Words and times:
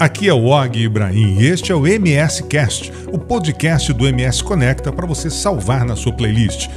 Aqui 0.00 0.28
é 0.28 0.32
o 0.32 0.44
Og 0.44 0.78
Ibrahim 0.78 1.40
e 1.40 1.48
este 1.48 1.72
é 1.72 1.74
o 1.74 1.84
MS 1.84 2.44
Cast, 2.44 2.92
o 3.12 3.18
podcast 3.18 3.92
do 3.92 4.06
MS 4.06 4.44
Conecta 4.44 4.92
para 4.92 5.04
você 5.04 5.28
salvar 5.28 5.84
na 5.84 5.96
sua 5.96 6.12
playlist. 6.12 6.68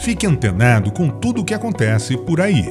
Fique 0.00 0.26
antenado 0.26 0.90
com 0.90 1.08
tudo 1.08 1.42
o 1.42 1.44
que 1.44 1.54
acontece 1.54 2.16
por 2.16 2.40
aí. 2.40 2.64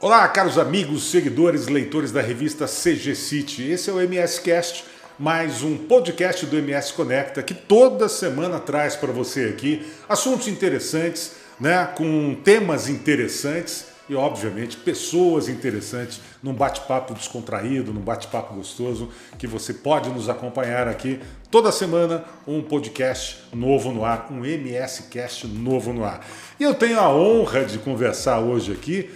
Olá, 0.00 0.26
caros 0.30 0.58
amigos, 0.58 1.08
seguidores, 1.08 1.68
leitores 1.68 2.10
da 2.10 2.20
revista 2.20 2.66
CG 2.66 3.14
City. 3.14 3.70
Esse 3.70 3.88
é 3.88 3.92
o 3.92 4.00
MS 4.00 4.40
Cast, 4.40 4.84
mais 5.16 5.62
um 5.62 5.76
podcast 5.76 6.44
do 6.44 6.56
MS 6.56 6.92
Conecta 6.92 7.40
que 7.40 7.54
toda 7.54 8.08
semana 8.08 8.58
traz 8.58 8.96
para 8.96 9.12
você 9.12 9.44
aqui 9.44 9.86
assuntos 10.08 10.48
interessantes 10.48 11.45
né, 11.58 11.86
com 11.96 12.34
temas 12.44 12.88
interessantes 12.88 13.86
e, 14.08 14.14
obviamente, 14.14 14.76
pessoas 14.76 15.48
interessantes 15.48 16.20
num 16.40 16.52
bate-papo 16.52 17.12
descontraído, 17.12 17.92
num 17.92 18.00
bate-papo 18.00 18.54
gostoso, 18.54 19.10
que 19.36 19.46
você 19.46 19.74
pode 19.74 20.08
nos 20.10 20.28
acompanhar 20.28 20.86
aqui 20.86 21.18
toda 21.50 21.72
semana, 21.72 22.24
um 22.46 22.62
podcast 22.62 23.38
novo 23.52 23.90
no 23.90 24.04
ar, 24.04 24.28
um 24.30 24.44
MS 24.44 25.04
Cast 25.10 25.46
novo 25.48 25.92
no 25.92 26.04
ar. 26.04 26.24
E 26.60 26.62
eu 26.62 26.74
tenho 26.74 27.00
a 27.00 27.12
honra 27.12 27.64
de 27.64 27.78
conversar 27.78 28.38
hoje 28.38 28.72
aqui 28.72 29.10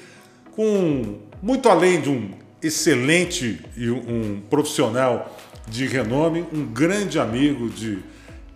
com, 0.56 1.20
muito 1.40 1.68
além 1.68 2.00
de 2.00 2.10
um 2.10 2.30
excelente 2.60 3.64
e 3.76 3.90
um 3.90 4.42
profissional 4.50 5.38
de 5.68 5.86
renome, 5.86 6.44
um 6.52 6.66
grande 6.66 7.18
amigo 7.18 7.70
de 7.70 8.00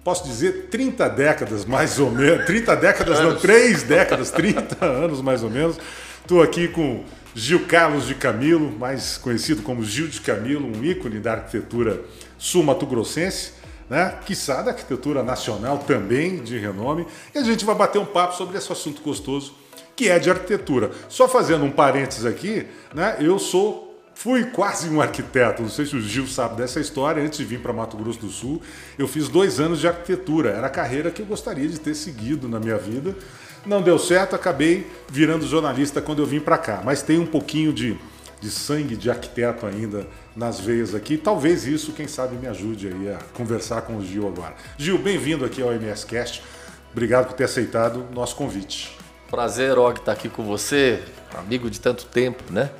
posso 0.05 0.25
dizer, 0.25 0.69
30 0.71 1.09
décadas 1.09 1.65
mais 1.65 1.99
ou 1.99 2.11
menos. 2.11 2.45
30 2.45 2.77
décadas, 2.77 3.21
não, 3.21 3.37
3 3.37 3.83
décadas, 3.85 4.31
30 4.31 4.85
anos 4.85 5.23
mais 5.23 5.43
ou 5.43 5.49
menos. 5.51 5.79
Estou 6.21 6.43
aqui 6.43 6.69
com 6.69 7.03
Gil 7.35 7.67
Carlos 7.67 8.07
de 8.07 8.15
Camilo, 8.15 8.71
mais 8.79 9.17
conhecido 9.17 9.63
como 9.63 9.83
Gil 9.83 10.07
de 10.07 10.21
Camilo, 10.21 10.67
um 10.67 10.85
ícone 10.85 11.19
da 11.19 11.33
arquitetura 11.33 12.03
sul-mato-grossense, 12.39 13.53
né? 13.89 14.19
quiçá 14.27 14.61
da 14.61 14.73
arquitetura 14.73 15.23
nacional 15.23 15.79
também 15.79 16.43
de 16.43 16.59
renome. 16.59 17.07
E 17.35 17.39
a 17.39 17.43
gente 17.43 17.65
vai 17.65 17.75
bater 17.75 17.99
um 17.99 18.05
papo 18.05 18.37
sobre 18.37 18.59
esse 18.59 18.71
assunto 18.71 19.03
gostoso 19.03 19.55
que 19.97 20.09
é 20.09 20.19
de 20.19 20.31
arquitetura. 20.31 20.91
Só 21.09 21.29
fazendo 21.29 21.65
um 21.65 21.71
parênteses 21.71 22.27
aqui, 22.27 22.67
né? 22.93 23.17
eu 23.21 23.39
sou 23.39 23.84
Fui 24.15 24.45
quase 24.45 24.89
um 24.89 25.01
arquiteto, 25.01 25.63
não 25.63 25.69
sei 25.69 25.87
se 25.87 25.97
o 25.97 26.01
Gil 26.01 26.27
sabe 26.27 26.57
dessa 26.57 26.81
história. 26.81 27.23
Antes 27.23 27.39
de 27.39 27.45
vir 27.45 27.61
para 27.61 27.73
Mato 27.73 27.97
Grosso 27.97 28.21
do 28.21 28.29
Sul, 28.29 28.63
eu 28.97 29.09
fiz 29.09 29.29
dois 29.29 29.59
anos 29.59 29.81
de 29.81 29.89
arquitetura. 29.89 30.51
Era 30.51 30.69
a 30.69 30.71
carreira 30.71 31.11
que 31.11 31.21
eu 31.21 31.27
gostaria 31.27 31.69
de 31.69 31.79
ter 31.79 31.95
seguido 31.95 32.49
na 32.49 32.61
minha 32.61 32.79
vida. 32.79 33.15
Não 33.67 33.83
deu 33.83 33.99
certo, 33.99 34.37
acabei 34.37 34.87
virando 35.09 35.47
jornalista 35.47 36.01
quando 36.01 36.23
eu 36.23 36.27
vim 36.27 36.39
para 36.39 36.57
cá. 36.57 36.81
Mas 36.85 37.03
tem 37.03 37.19
um 37.19 37.27
pouquinho 37.27 37.73
de, 37.73 37.99
de 38.41 38.51
sangue 38.51 38.97
de 38.97 39.11
arquiteto 39.11 39.67
ainda 39.67 40.07
nas 40.37 40.61
veias 40.61 40.95
aqui. 40.95 41.17
Talvez 41.17 41.67
isso, 41.67 41.93
quem 41.93 42.07
sabe, 42.07 42.37
me 42.37 42.47
ajude 42.47 42.89
aí 42.89 43.11
a 43.11 43.19
conversar 43.35 43.83
com 43.83 43.97
o 43.97 44.05
Gil 44.05 44.29
agora. 44.29 44.55
Gil, 44.79 44.97
bem-vindo 44.97 45.45
aqui 45.45 45.61
ao 45.61 45.73
MS 45.73 46.07
Cast. 46.07 46.43
Obrigado 46.93 47.27
por 47.27 47.35
ter 47.35 47.45
aceitado 47.45 48.07
o 48.11 48.15
nosso 48.15 48.37
convite. 48.37 48.97
Prazer, 49.29 49.77
Og, 49.77 49.99
estar 49.99 50.13
aqui 50.13 50.29
com 50.29 50.45
você, 50.45 51.03
amigo 51.35 51.69
de 51.69 51.81
tanto 51.81 52.07
tempo, 52.07 52.45
né? 52.53 52.71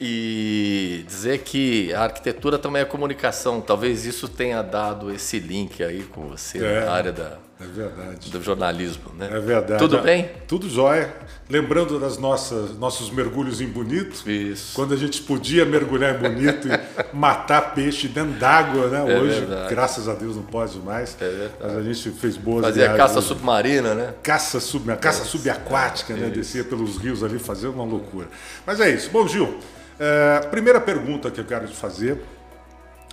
E 0.00 1.04
dizer 1.06 1.40
que 1.40 1.92
a 1.92 2.04
arquitetura 2.04 2.58
também 2.58 2.80
é 2.80 2.84
comunicação. 2.84 3.60
Talvez 3.60 4.06
isso 4.06 4.28
tenha 4.28 4.62
dado 4.62 5.12
esse 5.12 5.38
link 5.38 5.82
aí 5.82 6.02
com 6.04 6.28
você 6.28 6.58
é, 6.64 6.84
na 6.86 6.92
área 6.92 7.12
da, 7.12 7.38
é 7.60 7.66
verdade. 7.66 8.30
do 8.30 8.42
jornalismo. 8.42 9.12
Né? 9.16 9.28
É 9.32 9.38
verdade. 9.40 9.78
Tudo 9.78 9.98
bem? 10.00 10.30
Tudo 10.48 10.68
jóia. 10.68 11.12
Lembrando 11.48 11.98
das 11.98 12.16
nossas 12.16 12.78
nossos 12.78 13.10
mergulhos 13.10 13.60
em 13.60 13.66
Bonito. 13.66 14.28
Isso. 14.30 14.72
Quando 14.74 14.94
a 14.94 14.96
gente 14.96 15.20
podia 15.22 15.66
mergulhar 15.66 16.14
em 16.14 16.18
Bonito 16.18 16.68
e 16.68 17.14
matar 17.14 17.74
peixe 17.74 18.08
dentro 18.08 18.38
d'água, 18.38 18.86
né? 18.88 18.98
É 19.12 19.18
Hoje, 19.18 19.40
verdade. 19.40 19.68
graças 19.68 20.08
a 20.08 20.14
Deus, 20.14 20.36
não 20.36 20.44
pode 20.44 20.78
mais. 20.78 21.16
É 21.20 21.28
verdade. 21.28 21.54
Mas 21.60 21.76
a 21.76 21.82
gente 21.82 22.10
fez 22.12 22.36
boas 22.36 22.64
Fazia 22.64 22.84
viagens. 22.84 22.96
caça 22.96 23.20
submarina, 23.20 23.94
né? 23.94 24.14
Caça, 24.22 24.60
sub, 24.60 24.96
caça 24.96 25.24
subaquática, 25.24 26.14
né? 26.14 26.28
Descia 26.30 26.64
pelos 26.64 26.96
rios 26.96 27.22
ali, 27.22 27.38
fazendo 27.38 27.74
uma 27.74 27.84
loucura. 27.84 28.28
Mas 28.64 28.80
é 28.80 28.88
isso. 28.88 29.10
Bom, 29.10 29.26
Gil, 29.28 29.58
é, 29.98 30.40
primeira 30.50 30.80
pergunta 30.80 31.30
que 31.30 31.40
eu 31.40 31.44
quero 31.44 31.66
te 31.66 31.74
fazer. 31.76 32.22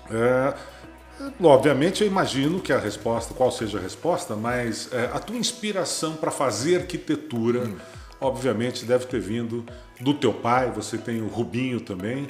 É, 0.09 0.53
obviamente, 1.41 2.01
eu 2.01 2.07
imagino 2.07 2.59
que 2.59 2.71
a 2.71 2.79
resposta, 2.79 3.33
qual 3.33 3.51
seja 3.51 3.77
a 3.77 3.81
resposta, 3.81 4.35
mas 4.35 4.89
é, 4.91 5.09
a 5.13 5.19
tua 5.19 5.35
inspiração 5.35 6.15
para 6.15 6.31
fazer 6.31 6.77
arquitetura, 6.77 7.61
hum. 7.61 7.75
obviamente, 8.19 8.85
deve 8.85 9.05
ter 9.05 9.19
vindo 9.19 9.65
do 9.99 10.13
teu 10.13 10.33
pai. 10.33 10.71
Você 10.71 10.97
tem 10.97 11.21
o 11.21 11.27
Rubinho 11.27 11.79
também, 11.79 12.27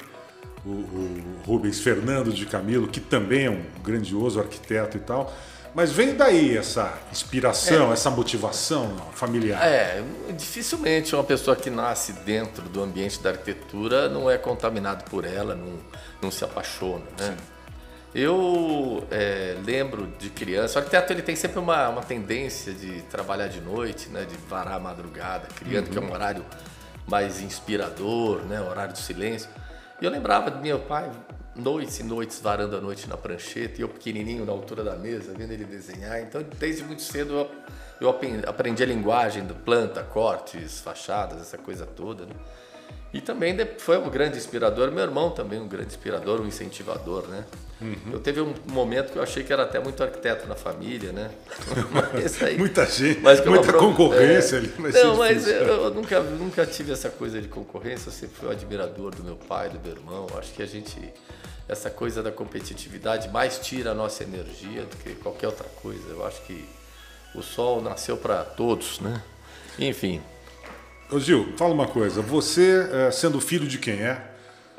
o, 0.64 0.70
o 0.70 1.42
Rubens 1.46 1.80
Fernando 1.80 2.32
de 2.32 2.46
Camilo, 2.46 2.88
que 2.88 3.00
também 3.00 3.46
é 3.46 3.50
um 3.50 3.62
grandioso 3.82 4.40
arquiteto 4.40 4.96
e 4.96 5.00
tal. 5.00 5.32
Mas 5.74 5.92
vem 5.92 6.14
daí 6.14 6.56
essa 6.56 6.98
inspiração, 7.12 7.90
é, 7.90 7.92
essa 7.92 8.10
motivação 8.10 8.96
familiar? 9.12 9.62
É, 9.62 10.02
dificilmente 10.36 11.14
uma 11.14 11.22
pessoa 11.22 11.54
que 11.54 11.70
nasce 11.70 12.12
dentro 12.12 12.62
do 12.68 12.82
ambiente 12.82 13.22
da 13.22 13.30
arquitetura 13.30 14.08
não 14.08 14.30
é 14.30 14.38
contaminado 14.38 15.04
por 15.04 15.24
ela, 15.24 15.54
não, 15.54 15.78
não 16.22 16.30
se 16.30 16.42
apaixona, 16.42 17.04
né? 17.18 17.36
Sim. 17.36 17.57
Eu 18.20 19.06
é, 19.12 19.56
lembro 19.64 20.08
de 20.18 20.28
criança, 20.28 20.76
o 20.76 20.82
arquiteto 20.82 21.12
ele 21.12 21.22
tem 21.22 21.36
sempre 21.36 21.60
uma, 21.60 21.88
uma 21.88 22.02
tendência 22.02 22.72
de 22.72 23.00
trabalhar 23.02 23.46
de 23.46 23.60
noite, 23.60 24.08
né, 24.08 24.24
de 24.24 24.36
varar 24.48 24.74
a 24.74 24.80
madrugada, 24.80 25.46
criando 25.54 25.86
uhum. 25.86 25.92
que 25.92 25.98
é 25.98 26.00
um 26.00 26.12
horário 26.12 26.44
mais 27.06 27.40
inspirador, 27.40 28.40
né, 28.40 28.60
horário 28.60 28.92
do 28.92 28.98
silêncio. 28.98 29.48
E 30.02 30.04
eu 30.04 30.10
lembrava 30.10 30.50
do 30.50 30.60
meu 30.60 30.80
pai 30.80 31.08
noites 31.54 32.00
e 32.00 32.02
noites 32.02 32.40
varando 32.40 32.76
a 32.76 32.80
noite 32.80 33.08
na 33.08 33.16
prancheta, 33.16 33.78
e 33.78 33.82
eu 33.82 33.88
pequenininho 33.88 34.44
na 34.44 34.50
altura 34.50 34.82
da 34.82 34.96
mesa, 34.96 35.32
vendo 35.32 35.52
ele 35.52 35.64
desenhar. 35.64 36.20
Então, 36.20 36.44
desde 36.58 36.82
muito 36.82 37.02
cedo 37.02 37.34
eu, 37.34 37.50
eu 38.00 38.48
aprendi 38.48 38.82
a 38.82 38.86
linguagem 38.86 39.44
do 39.44 39.54
planta, 39.54 40.02
cortes, 40.02 40.80
fachadas, 40.80 41.40
essa 41.40 41.56
coisa 41.56 41.86
toda. 41.86 42.26
Né? 42.26 42.32
E 43.12 43.22
também 43.22 43.56
foi 43.78 43.96
um 43.96 44.10
grande 44.10 44.36
inspirador, 44.36 44.92
meu 44.92 45.02
irmão 45.02 45.30
também 45.30 45.58
um 45.58 45.66
grande 45.66 45.88
inspirador, 45.88 46.42
um 46.42 46.46
incentivador, 46.46 47.26
né? 47.26 47.44
Uhum. 47.80 48.12
Eu 48.12 48.20
teve 48.20 48.40
um 48.40 48.52
momento 48.66 49.12
que 49.12 49.18
eu 49.18 49.22
achei 49.22 49.42
que 49.42 49.50
era 49.52 49.62
até 49.62 49.78
muito 49.78 50.02
arquiteto 50.02 50.46
na 50.46 50.54
família, 50.54 51.10
né? 51.12 51.30
Aí, 52.44 52.58
muita 52.58 52.84
gente, 52.84 53.20
muita 53.20 53.72
concorrência 53.72 54.56
é, 54.56 54.58
ali. 54.58 54.74
Mas 54.78 54.94
não, 54.94 55.16
mas 55.16 55.46
eu, 55.48 55.54
eu, 55.54 55.94
nunca, 55.94 56.20
nunca 56.20 56.66
tive 56.66 56.92
essa 56.92 57.08
coisa 57.08 57.40
de 57.40 57.48
concorrência, 57.48 58.08
eu 58.08 58.12
sempre 58.12 58.36
fui 58.36 58.48
um 58.48 58.52
admirador 58.52 59.14
do 59.14 59.24
meu 59.24 59.36
pai, 59.36 59.70
do 59.70 59.80
meu 59.80 59.92
irmão. 59.92 60.26
Acho 60.36 60.52
que 60.52 60.62
a 60.62 60.66
gente, 60.66 61.00
essa 61.66 61.88
coisa 61.88 62.22
da 62.22 62.30
competitividade 62.30 63.30
mais 63.30 63.58
tira 63.58 63.92
a 63.92 63.94
nossa 63.94 64.22
energia 64.22 64.82
do 64.82 64.96
que 64.96 65.14
qualquer 65.14 65.46
outra 65.46 65.66
coisa. 65.80 66.10
Eu 66.10 66.26
acho 66.26 66.42
que 66.42 66.68
o 67.34 67.42
sol 67.42 67.80
nasceu 67.80 68.18
para 68.18 68.44
todos, 68.44 69.00
né? 69.00 69.22
Enfim, 69.78 70.20
Ô 71.10 71.18
Gil, 71.18 71.54
fala 71.56 71.72
uma 71.72 71.86
coisa. 71.86 72.20
Você, 72.20 72.86
é, 72.92 73.10
sendo 73.10 73.40
filho 73.40 73.66
de 73.66 73.78
quem 73.78 73.94
é? 73.94 74.22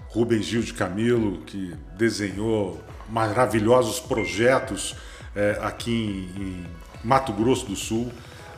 Rubens 0.09 0.45
Gil 0.45 0.61
de 0.61 0.73
Camilo, 0.73 1.39
que 1.39 1.73
desenhou 1.97 2.79
maravilhosos 3.09 3.99
projetos 3.99 4.95
é, 5.35 5.57
aqui 5.61 5.91
em, 5.91 6.41
em, 6.41 6.65
Mato 7.03 7.33
Grosso 7.33 7.65
do 7.65 7.75
Sul. 7.75 8.11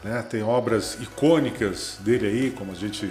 Né? 0.03 0.21
Tem 0.23 0.43
obras 0.43 0.97
icônicas 0.99 1.97
dele 2.01 2.27
aí, 2.27 2.51
como 2.51 2.73
a 2.73 2.75
gente 2.75 3.09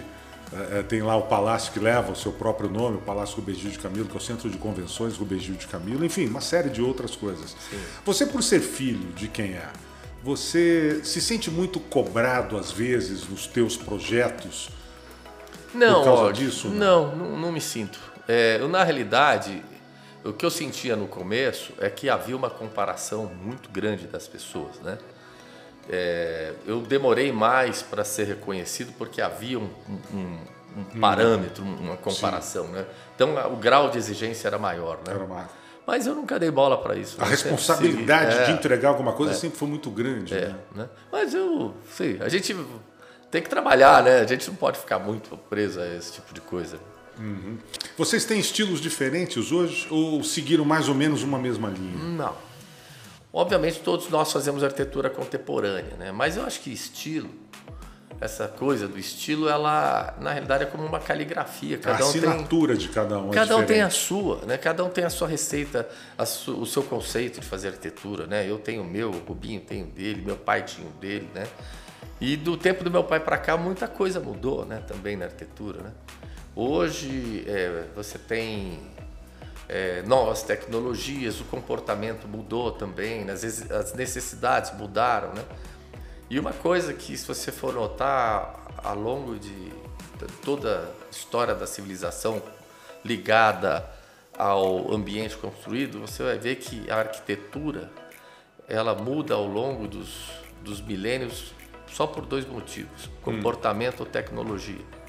é, 0.52 0.82
tem 0.82 1.00
lá 1.00 1.16
o 1.16 1.22
palácio 1.22 1.72
que 1.72 1.78
leva 1.78 2.12
o 2.12 2.16
seu 2.16 2.32
próprio 2.32 2.68
nome, 2.68 2.98
o 2.98 3.00
Palácio 3.00 3.36
Rubens 3.36 3.58
Gil 3.58 3.70
de 3.70 3.78
Camilo, 3.78 4.06
que 4.06 4.14
é 4.14 4.18
o 4.18 4.20
Centro 4.20 4.50
de 4.50 4.58
Convenções 4.58 5.16
Rubens 5.16 5.42
Gil 5.42 5.54
de 5.54 5.66
Camilo, 5.68 6.04
enfim, 6.04 6.26
uma 6.26 6.42
série 6.42 6.68
de 6.68 6.82
outras 6.82 7.16
coisas. 7.16 7.56
Sim. 7.70 7.78
Você, 8.04 8.26
por 8.26 8.42
ser 8.42 8.60
filho 8.60 9.10
de 9.14 9.26
quem 9.26 9.52
é, 9.52 9.68
você 10.22 11.00
se 11.02 11.20
sente 11.20 11.50
muito 11.50 11.80
cobrado 11.80 12.56
às 12.56 12.70
vezes 12.70 13.26
nos 13.28 13.46
teus 13.46 13.76
projetos? 13.76 14.68
Não, 15.74 16.02
por 16.02 16.04
causa 16.04 16.32
disso? 16.32 16.68
Não, 16.68 17.14
não, 17.14 17.38
não 17.38 17.52
me 17.52 17.60
sinto. 17.60 17.98
É, 18.28 18.58
eu, 18.60 18.68
na 18.68 18.84
realidade, 18.84 19.62
o 20.24 20.32
que 20.32 20.44
eu 20.44 20.50
sentia 20.50 20.96
no 20.96 21.06
começo 21.06 21.72
é 21.78 21.88
que 21.88 22.08
havia 22.08 22.36
uma 22.36 22.50
comparação 22.50 23.26
muito 23.26 23.70
grande 23.70 24.06
das 24.06 24.28
pessoas, 24.28 24.78
né? 24.80 24.98
É, 25.88 26.52
eu 26.66 26.82
demorei 26.82 27.32
mais 27.32 27.82
para 27.82 28.04
ser 28.04 28.24
reconhecido 28.24 28.92
porque 28.96 29.20
havia 29.20 29.58
um, 29.58 29.68
um, 29.88 30.16
um 30.16 30.20
hum. 30.76 31.00
parâmetro, 31.00 31.64
uma 31.64 31.96
comparação, 31.96 32.66
Sim. 32.66 32.72
né? 32.72 32.86
Então 33.14 33.34
o 33.52 33.56
grau 33.56 33.90
de 33.90 33.98
exigência 33.98 34.46
era 34.46 34.58
maior, 34.58 34.98
né? 34.98 35.14
Era 35.14 35.26
maior. 35.26 35.48
Mas 35.86 36.06
eu 36.06 36.14
nunca 36.14 36.38
dei 36.38 36.50
bola 36.50 36.78
para 36.78 36.96
isso. 36.96 37.16
A 37.18 37.24
né? 37.24 37.30
responsabilidade 37.30 38.36
é, 38.36 38.44
de 38.44 38.52
entregar 38.52 38.90
alguma 38.90 39.12
coisa 39.12 39.32
é, 39.32 39.34
sempre 39.34 39.58
foi 39.58 39.68
muito 39.68 39.90
grande. 39.90 40.34
É, 40.34 40.48
né? 40.48 40.56
né? 40.74 40.88
Mas 41.10 41.34
eu, 41.34 41.74
sei, 41.96 42.18
a 42.20 42.28
gente 42.28 42.54
tem 43.30 43.42
que 43.42 43.48
trabalhar, 43.48 44.02
né? 44.02 44.20
A 44.20 44.26
gente 44.26 44.48
não 44.48 44.54
pode 44.56 44.78
ficar 44.78 44.98
muito 44.98 45.36
preso 45.48 45.80
a 45.80 45.86
esse 45.96 46.12
tipo 46.12 46.32
de 46.34 46.40
coisa. 46.40 46.78
Uhum. 47.18 47.58
Vocês 47.96 48.24
têm 48.24 48.40
estilos 48.40 48.80
diferentes 48.80 49.52
hoje 49.52 49.86
ou 49.90 50.22
seguiram 50.22 50.64
mais 50.64 50.88
ou 50.88 50.94
menos 50.94 51.22
uma 51.22 51.38
mesma 51.38 51.68
linha? 51.68 51.96
Não. 51.96 52.34
Obviamente 53.32 53.80
todos 53.80 54.08
nós 54.08 54.32
fazemos 54.32 54.64
arquitetura 54.64 55.08
contemporânea, 55.08 55.96
né? 55.96 56.12
Mas 56.12 56.36
eu 56.36 56.44
acho 56.44 56.60
que 56.60 56.72
estilo 56.72 57.30
essa 58.20 58.46
coisa 58.46 58.86
do 58.86 58.98
estilo, 58.98 59.48
ela 59.48 60.14
na 60.20 60.32
realidade 60.32 60.64
é 60.64 60.66
como 60.66 60.84
uma 60.84 61.00
caligrafia. 61.00 61.78
Cada 61.78 62.02
a 62.02 62.06
um 62.06 62.08
assinatura 62.10 62.76
tem, 62.76 62.86
de 62.86 62.88
cada 62.90 63.18
um. 63.18 63.30
É 63.30 63.34
cada 63.34 63.54
é 63.54 63.56
um 63.56 63.64
tem 63.64 63.80
a 63.80 63.88
sua, 63.88 64.44
né? 64.44 64.58
Cada 64.58 64.84
um 64.84 64.90
tem 64.90 65.04
a 65.04 65.10
sua 65.10 65.26
receita, 65.26 65.88
a 66.18 66.26
su, 66.26 66.60
o 66.60 66.66
seu 66.66 66.82
conceito 66.82 67.40
de 67.40 67.46
fazer 67.46 67.68
arquitetura, 67.68 68.26
né? 68.26 68.48
Eu 68.48 68.58
tenho 68.58 68.82
o 68.82 68.84
meu, 68.84 69.10
o 69.10 69.18
Rubinho 69.20 69.60
tem 69.60 69.82
o 69.82 69.86
dele, 69.86 70.22
meu 70.22 70.36
pai 70.36 70.62
tinha 70.62 70.86
o 70.86 70.92
dele, 70.92 71.30
né? 71.34 71.46
E 72.20 72.36
do 72.36 72.58
tempo 72.58 72.84
do 72.84 72.90
meu 72.90 73.02
pai 73.02 73.20
para 73.20 73.38
cá 73.38 73.56
muita 73.56 73.88
coisa 73.88 74.20
mudou, 74.20 74.66
né? 74.66 74.82
Também 74.86 75.16
na 75.16 75.24
arquitetura, 75.24 75.80
né? 75.80 75.92
Hoje 76.54 77.44
é, 77.48 77.84
você 77.96 78.18
tem 78.18 78.80
é, 79.66 80.02
novas 80.02 80.42
tecnologias, 80.42 81.40
o 81.40 81.44
comportamento 81.44 82.28
mudou 82.28 82.72
também, 82.72 83.24
né? 83.24 83.32
às 83.32 83.42
vezes 83.42 83.70
as 83.70 83.94
necessidades 83.94 84.72
mudaram, 84.76 85.32
né? 85.32 85.42
E 86.30 86.38
uma 86.38 86.52
coisa 86.52 86.94
que, 86.94 87.18
se 87.18 87.26
você 87.26 87.50
for 87.50 87.74
notar 87.74 88.54
ao 88.84 88.94
longo 88.94 89.36
de 89.36 89.72
toda 90.44 90.94
a 91.08 91.10
história 91.10 91.56
da 91.56 91.66
civilização 91.66 92.40
ligada 93.04 93.84
ao 94.38 94.94
ambiente 94.94 95.36
construído, 95.36 95.98
você 95.98 96.22
vai 96.22 96.38
ver 96.38 96.56
que 96.56 96.88
a 96.88 96.98
arquitetura 96.98 97.90
ela 98.68 98.94
muda 98.94 99.34
ao 99.34 99.44
longo 99.44 99.88
dos, 99.88 100.30
dos 100.62 100.80
milênios 100.80 101.52
só 101.88 102.06
por 102.06 102.24
dois 102.24 102.46
motivos: 102.46 103.06
hum. 103.06 103.10
comportamento 103.22 104.00
hum. 104.00 104.04
ou 104.04 104.06
tecnologia. 104.06 105.00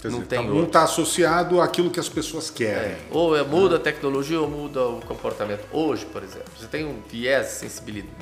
Quer 0.00 0.10
não 0.10 0.18
dizer, 0.18 0.28
tem 0.28 0.50
um 0.50 0.64
está 0.64 0.82
associado 0.82 1.60
àquilo 1.60 1.88
que 1.88 2.00
as 2.00 2.08
pessoas 2.08 2.50
querem. 2.50 2.92
É, 2.92 2.98
ou 3.12 3.36
é, 3.36 3.44
muda 3.44 3.76
a 3.76 3.78
tecnologia 3.78 4.40
ou 4.40 4.50
muda 4.50 4.84
o 4.86 5.00
comportamento. 5.00 5.64
Hoje, 5.72 6.04
por 6.04 6.22
exemplo, 6.22 6.50
você 6.58 6.66
tem 6.66 6.84
um 6.84 7.00
viés 7.08 7.64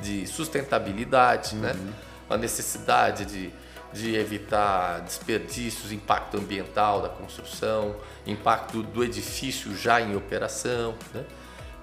de 0.03 0.27
sustentabilidade, 0.27 1.55
né? 1.55 1.71
uhum. 1.71 1.77
né? 1.77 1.93
A 2.29 2.37
necessidade 2.37 3.25
de, 3.25 3.51
de 3.91 4.15
evitar 4.15 5.01
desperdícios, 5.01 5.91
impacto 5.91 6.37
ambiental 6.37 7.01
da 7.01 7.09
construção, 7.09 7.95
impacto 8.25 8.83
do 8.83 9.03
edifício 9.03 9.75
já 9.75 10.01
em 10.01 10.15
operação, 10.15 10.95
né? 11.13 11.25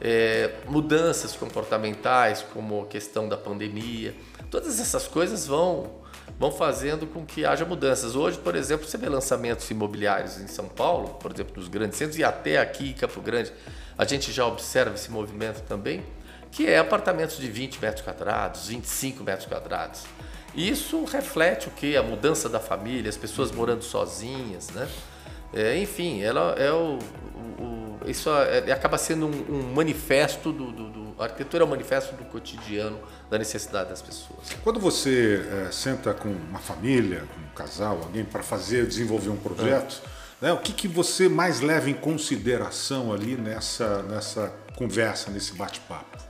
é, 0.01 0.55
mudanças 0.67 1.37
comportamentais, 1.37 2.45
como 2.55 2.83
a 2.83 2.87
questão 2.87 3.29
da 3.29 3.37
pandemia. 3.37 4.15
Todas 4.51 4.81
essas 4.81 5.07
coisas 5.07 5.47
vão, 5.47 5.91
vão 6.39 6.51
fazendo 6.51 7.07
com 7.07 7.25
que 7.25 7.45
haja 7.45 7.65
mudanças. 7.65 8.17
Hoje, 8.17 8.39
por 8.39 8.57
exemplo, 8.57 8.89
você 8.89 8.97
vê 8.97 9.09
lançamentos 9.09 9.71
imobiliários 9.71 10.41
em 10.41 10.47
São 10.47 10.67
Paulo, 10.67 11.11
por 11.21 11.31
exemplo, 11.33 11.53
nos 11.57 11.69
grandes 11.69 11.99
centros, 11.99 12.19
e 12.19 12.25
até 12.25 12.59
aqui 12.59 12.91
em 12.91 12.95
Campo 12.95 13.21
Grande, 13.21 13.53
a 13.97 14.05
gente 14.05 14.33
já 14.33 14.47
observa 14.47 14.95
esse 14.95 15.11
movimento 15.11 15.61
também, 15.69 16.03
que 16.51 16.67
é 16.67 16.79
apartamentos 16.79 17.39
de 17.39 17.49
20 17.49 17.81
metros 17.81 18.03
quadrados, 18.03 18.69
25 18.69 19.23
metros 19.23 19.47
quadrados. 19.47 20.03
Isso 20.55 21.05
reflete 21.05 21.69
o 21.69 21.71
que? 21.71 21.97
A 21.97 22.03
mudança 22.03 22.49
da 22.49 22.59
família, 22.59 23.09
as 23.09 23.17
pessoas 23.17 23.53
morando 23.53 23.83
sozinhas, 23.83 24.69
né? 24.71 24.89
É, 25.53 25.77
enfim, 25.79 26.23
ela 26.23 26.55
é 26.57 26.71
o, 26.73 26.99
o, 27.59 27.63
o 27.63 28.11
isso 28.11 28.31
é, 28.31 28.71
acaba 28.71 28.97
sendo 28.97 29.27
um, 29.27 29.57
um 29.57 29.75
manifesto 29.75 30.53
do, 30.53 30.71
do, 30.71 30.91
do, 30.91 31.15
a 31.19 31.25
arquitetura 31.25 31.65
é 31.65 31.67
um 31.67 31.71
manifesto 31.71 32.15
do 32.15 32.25
cotidiano 32.25 32.99
da 33.29 33.37
necessidade 33.37 33.91
das 33.91 34.01
pessoas. 34.01 34.49
Quando 34.63 34.79
você 34.79 35.45
é, 35.69 35.73
senta 35.73 36.15
com 36.15 36.29
uma 36.29 36.61
família, 36.61 37.25
com 37.35 37.41
um 37.41 37.55
casal, 37.55 37.99
alguém 37.99 38.25
para 38.25 38.43
fazer 38.43 38.87
desenvolver 38.87 39.31
um 39.31 39.37
projeto, 39.37 40.03
é. 40.41 40.47
né, 40.47 40.53
o 40.53 40.59
que, 40.59 40.73
que 40.73 40.87
você 40.87 41.29
mais 41.29 41.61
leva 41.61 41.91
em 41.91 41.95
consideração 41.95 43.13
ali 43.13 43.37
nessa 43.37 44.03
nessa 44.03 44.53
conversa, 44.77 45.31
nesse 45.31 45.55
bate-papo? 45.55 46.30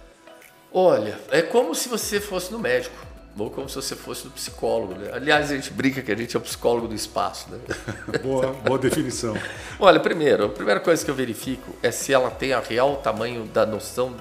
Olha, 0.73 1.19
é 1.31 1.43
como 1.43 1.75
se 1.75 1.89
você 1.89 2.21
fosse 2.21 2.53
no 2.53 2.59
médico. 2.59 2.95
Ou 3.39 3.49
como 3.49 3.69
se 3.69 3.77
você 3.77 3.97
fosse 3.97 4.25
do 4.25 4.31
psicólogo. 4.31 4.95
Né? 4.95 5.11
Aliás, 5.13 5.51
a 5.51 5.55
gente 5.55 5.73
brinca 5.73 6.03
que 6.03 6.13
a 6.13 6.17
gente 6.17 6.37
é 6.37 6.39
o 6.39 6.43
psicólogo 6.43 6.89
do 6.89 6.95
espaço. 6.95 7.49
Né? 7.51 7.59
boa, 8.23 8.49
boa 8.53 8.79
definição. 8.79 9.35
Olha, 9.79 9.99
primeiro, 9.99 10.47
a 10.47 10.49
primeira 10.49 10.81
coisa 10.81 11.03
que 11.03 11.11
eu 11.11 11.15
verifico 11.15 11.75
é 11.83 11.91
se 11.91 12.13
ela 12.13 12.31
tem 12.31 12.53
a 12.53 12.61
real 12.61 12.97
tamanho 12.97 13.45
da 13.47 13.65
noção 13.65 14.15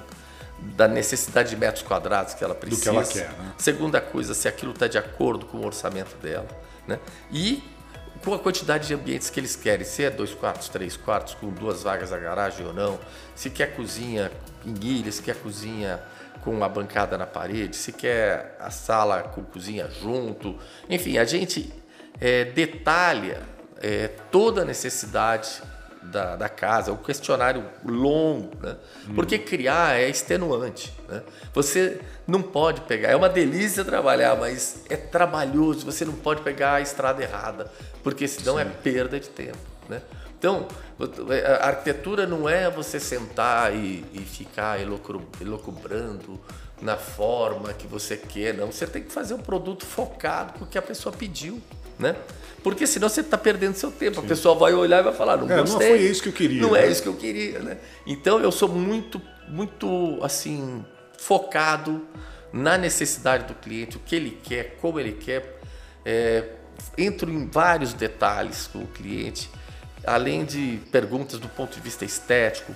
da 0.61 0.87
necessidade 0.87 1.49
de 1.49 1.57
metros 1.57 1.83
quadrados 1.83 2.33
que 2.33 2.43
ela 2.43 2.55
precisa. 2.55 2.91
Do 2.91 3.05
que 3.07 3.19
ela 3.19 3.29
quer, 3.29 3.37
né? 3.37 3.53
Segunda 3.57 3.99
coisa, 3.99 4.33
se 4.33 4.47
aquilo 4.47 4.71
está 4.71 4.87
de 4.87 4.97
acordo 4.97 5.45
com 5.45 5.57
o 5.57 5.65
orçamento 5.65 6.15
dela. 6.17 6.47
Né? 6.87 6.99
E 7.31 7.63
com 8.23 8.33
a 8.33 8.39
quantidade 8.39 8.87
de 8.87 8.93
ambientes 8.93 9.29
que 9.29 9.39
eles 9.39 9.55
querem, 9.55 9.85
se 9.85 10.03
é 10.03 10.09
dois 10.09 10.33
quartos, 10.33 10.67
três 10.69 10.97
quartos, 10.97 11.33
com 11.33 11.49
duas 11.49 11.83
vagas 11.83 12.11
na 12.11 12.17
garagem 12.17 12.65
ou 12.65 12.73
não, 12.73 12.99
se 13.35 13.49
quer 13.49 13.75
cozinha 13.75 14.31
em 14.65 14.73
guilha, 14.73 15.11
se 15.11 15.21
quer 15.21 15.35
cozinha 15.35 15.99
com 16.41 16.51
uma 16.51 16.69
bancada 16.69 17.17
na 17.17 17.25
parede, 17.25 17.75
se 17.75 17.91
quer 17.91 18.55
a 18.59 18.69
sala 18.69 19.23
com 19.23 19.43
cozinha 19.43 19.89
junto. 19.89 20.57
Enfim, 20.89 21.17
a 21.17 21.25
gente 21.25 21.73
é, 22.19 22.45
detalha 22.45 23.41
é, 23.81 24.09
toda 24.31 24.61
a 24.61 24.65
necessidade 24.65 25.61
da, 26.01 26.35
da, 26.35 26.49
casa, 26.49 26.91
o 26.91 26.97
questionário 26.97 27.63
longo, 27.85 28.51
né? 28.61 28.75
Hum. 29.07 29.15
Porque 29.15 29.37
criar 29.37 29.99
é 29.99 30.09
extenuante. 30.09 30.93
Né? 31.07 31.21
Você 31.53 31.99
não 32.27 32.41
pode 32.41 32.81
pegar, 32.81 33.09
é 33.09 33.15
uma 33.15 33.29
delícia 33.29 33.83
trabalhar, 33.83 34.35
mas 34.35 34.83
é 34.89 34.95
trabalhoso, 34.95 35.85
você 35.85 36.05
não 36.05 36.13
pode 36.13 36.41
pegar 36.41 36.75
a 36.75 36.81
estrada 36.81 37.21
errada, 37.21 37.71
porque 38.03 38.27
senão 38.27 38.59
é 38.59 38.63
Sim. 38.63 38.69
é 38.69 38.73
perda 38.81 39.19
de 39.19 39.29
tempo. 39.29 39.57
Né? 39.87 40.01
Então, 40.39 40.65
a 41.61 41.67
arquitetura 41.67 42.25
não 42.25 42.47
é 42.47 42.71
você 42.71 42.97
sentar 42.97 43.75
e, 43.75 44.05
e 44.13 44.19
ficar 44.19 44.79
elocubrando 44.79 46.39
na 46.81 46.95
forma 46.95 47.73
que 47.73 47.85
você 47.85 48.15
quer, 48.15 48.53
não. 48.53 48.71
Você 48.71 48.87
tem 48.87 49.03
que 49.03 49.11
fazer 49.11 49.33
um 49.33 49.39
produto 49.39 49.85
focado 49.85 50.53
porque 50.57 50.77
a 50.77 50.81
pessoa 50.81 51.13
pediu, 51.13 51.61
né? 51.99 52.15
Porque 52.63 52.87
senão 52.87 53.09
você 53.09 53.19
está 53.19 53.37
perdendo 53.37 53.75
seu 53.75 53.91
tempo. 53.91 54.21
Sim. 54.21 54.25
A 54.25 54.29
pessoa 54.29 54.55
vai 54.55 54.73
olhar 54.73 54.99
e 54.99 55.03
vai 55.03 55.13
falar, 55.13 55.35
não 55.35 55.51
é, 55.51 55.59
gostei. 55.59 55.89
Não 55.89 55.97
foi 55.97 56.05
isso 56.05 56.23
que 56.23 56.29
eu 56.29 56.33
queria. 56.33 56.61
Não 56.61 56.73
é 56.73 56.81
né? 56.81 56.87
é 56.87 56.91
isso 56.91 57.03
que 57.03 57.09
eu 57.09 57.15
queria, 57.15 57.59
né? 57.59 57.77
Então 58.07 58.39
eu 58.39 58.51
sou 58.51 58.69
muito, 58.69 59.21
muito 59.49 60.19
assim 60.23 60.85
focado 61.17 62.07
na 62.53 62.77
necessidade 62.77 63.43
do 63.43 63.55
cliente, 63.55 63.97
o 63.97 63.99
que 63.99 64.15
ele 64.15 64.39
quer, 64.41 64.77
como 64.79 65.01
ele 65.01 65.11
quer. 65.11 65.59
É, 66.05 66.45
entro 66.97 67.29
em 67.29 67.45
vários 67.45 67.91
detalhes 67.91 68.67
com 68.67 68.79
o 68.79 68.87
cliente 68.87 69.49
além 70.05 70.45
de 70.45 70.79
perguntas 70.91 71.39
do 71.39 71.49
ponto 71.49 71.75
de 71.75 71.81
vista 71.81 72.05
estético, 72.05 72.73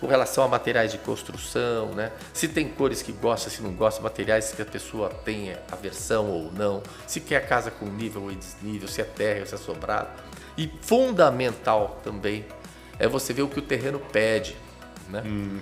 com 0.00 0.08
relação 0.08 0.42
a 0.42 0.48
materiais 0.48 0.90
de 0.90 0.98
construção, 0.98 1.94
né? 1.94 2.10
Se 2.34 2.48
tem 2.48 2.68
cores 2.68 3.02
que 3.02 3.12
gosta, 3.12 3.48
se 3.48 3.62
não 3.62 3.72
gosta, 3.72 4.02
materiais 4.02 4.52
que 4.52 4.60
a 4.60 4.64
pessoa 4.66 5.08
tenha 5.24 5.60
aversão 5.70 6.28
ou 6.28 6.50
não, 6.52 6.82
se 7.06 7.20
quer 7.20 7.36
a 7.36 7.40
casa 7.40 7.70
com 7.70 7.86
nível 7.86 8.24
ou 8.24 8.32
desnível, 8.32 8.88
se 8.88 9.00
é 9.00 9.04
terra 9.04 9.40
ou 9.40 9.46
se 9.46 9.54
é 9.54 9.58
sobrado. 9.58 10.08
E 10.58 10.68
fundamental 10.82 12.00
também 12.02 12.44
é 12.98 13.06
você 13.06 13.32
ver 13.32 13.42
o 13.42 13.48
que 13.48 13.60
o 13.60 13.62
terreno 13.62 14.00
pede. 14.00 14.56
Né? 15.08 15.22
Hum, 15.24 15.60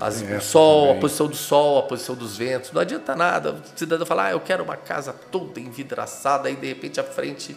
As, 0.00 0.22
o 0.22 0.40
sol, 0.40 0.82
também. 0.82 0.98
a 0.98 1.00
posição 1.00 1.26
do 1.26 1.36
sol, 1.36 1.78
a 1.78 1.82
posição 1.82 2.14
dos 2.14 2.36
ventos. 2.36 2.70
Não 2.70 2.80
adianta 2.80 3.16
nada 3.16 3.52
o 3.54 3.78
cidadão 3.78 4.06
falar, 4.06 4.26
ah, 4.26 4.32
eu 4.32 4.40
quero 4.40 4.62
uma 4.62 4.76
casa 4.76 5.12
toda 5.12 5.58
envidraçada 5.58 6.48
e 6.48 6.54
de 6.54 6.66
repente 6.68 7.00
a 7.00 7.04
frente 7.04 7.56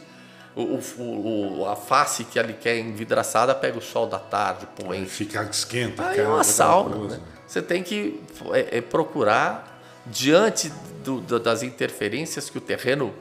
o, 0.55 0.79
o, 1.00 1.65
a 1.67 1.75
face 1.75 2.24
que 2.25 2.38
ele 2.38 2.53
quer 2.53 2.77
envidraçada 2.77 3.55
pega 3.55 3.77
o 3.77 3.81
sol 3.81 4.07
da 4.07 4.19
tarde, 4.19 4.67
põe. 4.75 5.05
Fica 5.05 5.43
esquenta. 5.43 6.07
Aí 6.07 6.19
é 6.19 6.27
uma 6.27 6.43
sauna. 6.43 7.15
Né? 7.15 7.19
Você 7.48 7.62
tem 7.62 7.81
que 7.83 8.22
é, 8.51 8.77
é 8.77 8.81
procurar, 8.81 9.81
diante 10.05 10.72
do, 11.03 11.22
do, 11.22 11.39
das 11.39 11.63
interferências 11.63 12.50
que 12.50 12.57
o 12.57 12.62
terreno 12.62 13.13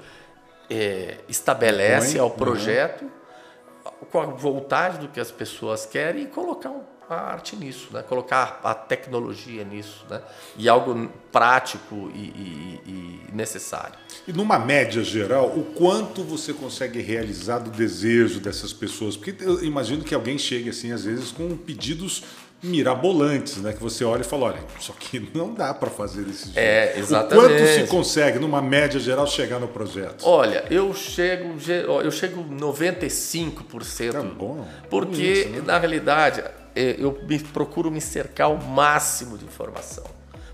é, 0.68 1.18
estabelece 1.28 2.18
ao 2.18 2.30
projeto, 2.30 3.04
uhum. 3.04 4.06
com 4.10 4.20
a 4.20 4.26
vontade 4.26 4.98
do 4.98 5.08
que 5.08 5.20
as 5.20 5.30
pessoas 5.30 5.86
querem, 5.86 6.24
e 6.24 6.26
colocar 6.26 6.70
um 6.70 6.82
a 7.12 7.32
arte 7.32 7.56
nisso, 7.56 7.88
né? 7.92 8.02
colocar 8.02 8.60
a 8.62 8.74
tecnologia 8.74 9.64
nisso, 9.64 10.04
né? 10.08 10.20
e 10.56 10.68
algo 10.68 11.10
prático 11.30 12.10
e, 12.14 12.18
e, 12.18 12.80
e, 12.86 13.20
necessário. 13.32 13.94
E 14.26 14.32
numa 14.32 14.58
média 14.58 15.02
geral, 15.02 15.48
o 15.48 15.64
quanto 15.74 16.22
você 16.22 16.52
consegue 16.52 17.00
realizar 17.00 17.58
do 17.58 17.70
desejo 17.70 18.40
dessas 18.40 18.72
pessoas? 18.72 19.16
Porque 19.16 19.34
eu 19.42 19.64
imagino 19.64 20.04
que 20.04 20.14
alguém 20.14 20.38
chegue 20.38 20.70
assim, 20.70 20.92
às 20.92 21.04
vezes, 21.04 21.32
com 21.32 21.56
pedidos 21.56 22.22
mirabolantes, 22.62 23.56
né? 23.56 23.72
Que 23.72 23.82
você 23.82 24.04
olha 24.04 24.20
e 24.20 24.24
fala, 24.24 24.46
olha, 24.46 24.60
isso 24.78 24.92
aqui 24.92 25.28
não 25.34 25.52
dá 25.52 25.74
para 25.74 25.90
fazer 25.90 26.22
desse 26.22 26.44
jeito. 26.44 26.58
É, 26.58 26.98
exatamente. 26.98 27.46
O 27.46 27.48
quanto 27.48 27.66
se 27.66 27.86
consegue, 27.88 28.38
numa 28.38 28.62
média 28.62 29.00
geral, 29.00 29.26
chegar 29.26 29.58
no 29.58 29.66
projeto? 29.66 30.24
Olha, 30.24 30.64
eu 30.70 30.94
chego, 30.94 31.56
eu 32.04 32.10
chego 32.10 32.44
95%. 32.44 34.14
É 34.14 34.22
bom. 34.22 34.66
Porque, 34.88 35.22
isso, 35.22 35.48
né? 35.48 35.62
na 35.66 35.78
realidade, 35.78 36.44
eu 36.74 37.20
me, 37.26 37.38
procuro 37.38 37.90
me 37.90 38.00
cercar 38.00 38.50
o 38.50 38.62
máximo 38.62 39.36
de 39.36 39.44
informação 39.44 40.04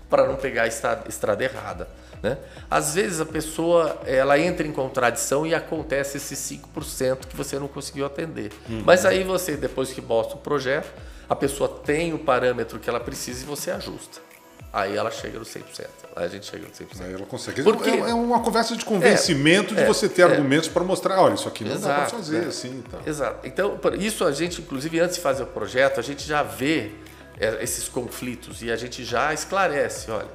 para 0.09 0.25
não 0.27 0.35
pegar 0.35 0.63
a 0.63 0.67
estrada, 0.67 1.07
estrada 1.07 1.43
errada. 1.43 1.87
Né? 2.21 2.37
Às 2.69 2.95
vezes 2.95 3.21
a 3.21 3.25
pessoa 3.25 4.01
ela 4.05 4.37
entra 4.37 4.67
em 4.67 4.71
contradição 4.71 5.45
e 5.45 5.55
acontece 5.55 6.17
esses 6.17 6.37
5% 6.73 7.27
que 7.27 7.35
você 7.35 7.57
não 7.57 7.67
conseguiu 7.67 8.05
atender. 8.05 8.51
Uhum. 8.67 8.83
Mas 8.85 9.05
aí 9.05 9.23
você, 9.23 9.55
depois 9.55 9.93
que 9.93 10.01
mostra 10.01 10.35
o 10.35 10.39
projeto, 10.39 10.91
a 11.29 11.35
pessoa 11.35 11.69
tem 11.69 12.13
o 12.13 12.19
parâmetro 12.19 12.79
que 12.79 12.89
ela 12.89 12.99
precisa 12.99 13.43
e 13.43 13.45
você 13.45 13.71
ajusta. 13.71 14.28
Aí 14.71 14.95
ela 14.95 15.09
chega 15.09 15.39
no 15.39 15.45
100%. 15.45 15.87
Aí 16.15 16.25
a 16.25 16.27
gente 16.27 16.45
chega 16.45 16.65
no 16.67 16.71
100%. 16.71 17.01
Aí 17.03 17.13
ela 17.13 17.25
consegue. 17.25 17.63
Porque- 17.63 17.89
é, 17.89 18.09
é 18.11 18.13
uma 18.13 18.39
conversa 18.41 18.75
de 18.75 18.85
convencimento 18.85 19.73
de 19.73 19.81
é, 19.81 19.85
você 19.85 20.07
ter 20.07 20.21
é. 20.21 20.25
argumentos 20.25 20.69
para 20.69 20.83
mostrar, 20.83 21.19
olha, 21.21 21.33
isso 21.33 21.47
aqui 21.47 21.63
não 21.63 21.71
dá 21.75 21.79
para 21.79 21.95
Exato, 21.97 22.15
fazer 22.15 22.41
né? 22.41 22.47
assim. 22.47 22.83
e 22.85 22.89
tal. 22.89 23.01
Exato. 23.05 23.47
Então, 23.47 23.79
isso 23.97 24.23
a 24.25 24.31
gente, 24.31 24.61
inclusive, 24.61 24.99
antes 24.99 25.15
de 25.15 25.21
fazer 25.21 25.43
o 25.43 25.47
projeto, 25.47 25.99
a 25.99 26.03
gente 26.03 26.27
já 26.27 26.43
vê 26.43 26.91
é, 27.39 27.63
esses 27.63 27.87
conflitos 27.87 28.61
e 28.61 28.71
a 28.71 28.75
gente 28.75 29.03
já 29.03 29.33
esclarece, 29.33 30.11
olha, 30.11 30.27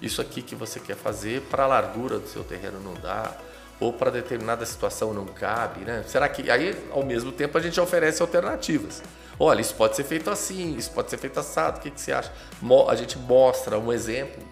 isso 0.00 0.20
aqui 0.20 0.40
que 0.40 0.54
você 0.54 0.80
quer 0.80 0.96
fazer 0.96 1.42
para 1.42 1.64
a 1.64 1.66
largura 1.66 2.18
do 2.18 2.28
seu 2.28 2.42
terreno 2.42 2.80
não 2.80 2.94
dá, 2.94 3.30
ou 3.82 3.92
para 3.92 4.10
determinada 4.10 4.64
situação 4.64 5.12
não 5.12 5.24
cabe, 5.26 5.80
né? 5.84 6.04
Será 6.06 6.28
que 6.28 6.50
aí, 6.50 6.76
ao 6.92 7.04
mesmo 7.04 7.32
tempo, 7.32 7.56
a 7.58 7.60
gente 7.60 7.80
oferece 7.80 8.22
alternativas? 8.22 9.02
Olha, 9.38 9.60
isso 9.60 9.74
pode 9.74 9.96
ser 9.96 10.04
feito 10.04 10.30
assim, 10.30 10.76
isso 10.76 10.90
pode 10.92 11.10
ser 11.10 11.18
feito 11.18 11.40
assado, 11.40 11.78
o 11.78 11.80
que, 11.80 11.90
que 11.90 12.00
você 12.00 12.12
acha? 12.12 12.30
A 12.88 12.94
gente 12.94 13.18
mostra 13.18 13.78
um 13.78 13.92
exemplo 13.92 14.42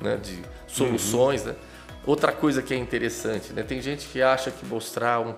né, 0.00 0.16
de 0.22 0.42
soluções, 0.66 1.44
né? 1.44 1.54
Outra 2.06 2.30
coisa 2.32 2.60
que 2.62 2.74
é 2.74 2.76
interessante, 2.76 3.52
né? 3.52 3.62
Tem 3.62 3.80
gente 3.80 4.06
que 4.08 4.20
acha 4.20 4.50
que 4.50 4.66
mostrar 4.66 5.20
um- 5.20 5.34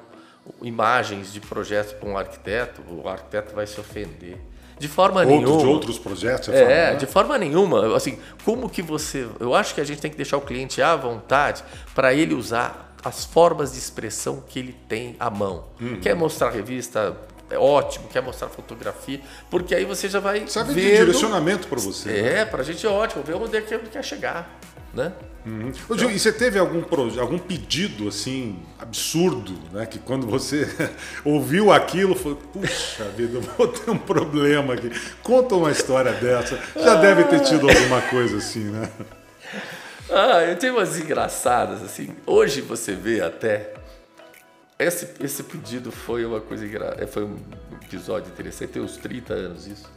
imagens 0.62 1.32
de 1.32 1.40
projetos 1.40 1.92
para 1.92 2.08
um 2.08 2.16
arquiteto, 2.18 2.82
o 2.88 3.08
arquiteto 3.08 3.54
vai 3.54 3.66
se 3.66 3.78
ofender. 3.80 4.38
De 4.78 4.88
forma 4.88 5.20
Outros 5.20 5.38
nenhuma. 5.40 5.58
de 5.60 5.66
outros 5.66 5.98
projetos, 5.98 6.48
É, 6.48 6.52
fala, 6.58 6.68
né? 6.68 6.94
de 6.96 7.06
forma 7.06 7.38
nenhuma. 7.38 7.96
Assim, 7.96 8.18
como 8.44 8.68
que 8.68 8.82
você. 8.82 9.26
Eu 9.40 9.54
acho 9.54 9.74
que 9.74 9.80
a 9.80 9.84
gente 9.84 10.00
tem 10.02 10.10
que 10.10 10.16
deixar 10.18 10.36
o 10.36 10.40
cliente 10.42 10.82
à 10.82 10.94
vontade 10.94 11.64
para 11.94 12.12
ele 12.12 12.34
usar 12.34 12.85
as 13.06 13.24
formas 13.24 13.72
de 13.72 13.78
expressão 13.78 14.42
que 14.48 14.58
ele 14.58 14.74
tem 14.88 15.14
à 15.20 15.30
mão. 15.30 15.64
Uhum. 15.80 16.00
Quer 16.00 16.16
mostrar 16.16 16.50
revista? 16.50 17.16
É 17.48 17.56
ótimo, 17.56 18.08
quer 18.08 18.20
mostrar 18.20 18.48
fotografia, 18.48 19.20
porque 19.48 19.72
aí 19.72 19.84
você 19.84 20.08
já 20.08 20.18
vai 20.18 20.44
Serve 20.48 20.74
de 20.74 20.80
vendo. 20.80 20.96
direcionamento 21.06 21.68
para 21.68 21.78
você. 21.78 22.08
né? 22.08 22.40
É, 22.40 22.44
pra 22.44 22.64
gente 22.64 22.84
é 22.84 22.88
ótimo, 22.88 23.22
ver 23.22 23.34
onde 23.34 23.56
é 23.56 23.60
que 23.60 23.72
ele 23.72 23.86
quer 23.86 24.02
chegar, 24.02 24.58
né? 24.92 25.12
Uhum. 25.46 25.70
Ô, 25.88 25.96
Gil, 25.96 26.10
e 26.10 26.18
você 26.18 26.32
teve 26.32 26.58
algum, 26.58 26.82
algum 27.20 27.38
pedido 27.38 28.08
assim 28.08 28.58
absurdo, 28.80 29.52
né? 29.72 29.86
Que 29.86 30.00
quando 30.00 30.26
você 30.26 30.68
ouviu 31.24 31.70
aquilo, 31.70 32.16
falou, 32.16 32.38
puxa 32.52 33.04
vida, 33.16 33.38
eu 33.38 33.42
vou 33.42 33.68
ter 33.68 33.88
um 33.88 33.98
problema 33.98 34.74
aqui. 34.74 34.90
Conta 35.22 35.54
uma 35.54 35.70
história 35.70 36.10
dessa. 36.14 36.58
Já 36.74 36.96
deve 36.96 37.22
ter 37.24 37.38
tido 37.44 37.70
alguma 37.70 38.02
coisa 38.02 38.38
assim, 38.38 38.64
né? 38.64 38.90
Ah, 40.18 40.42
eu 40.44 40.56
tenho 40.56 40.74
umas 40.74 40.98
engraçadas, 40.98 41.82
assim. 41.82 42.14
Hoje 42.26 42.60
você 42.62 42.92
vê 42.94 43.20
até. 43.20 43.74
Esse, 44.78 45.08
esse 45.20 45.42
pedido 45.42 45.90
foi 45.92 46.24
uma 46.24 46.40
coisa 46.40 46.64
engra... 46.64 47.06
foi 47.08 47.24
um 47.24 47.36
episódio 47.82 48.30
interessante, 48.30 48.72
tem 48.72 48.82
uns 48.82 48.96
30 48.96 49.32
anos 49.34 49.66
isso. 49.66 49.90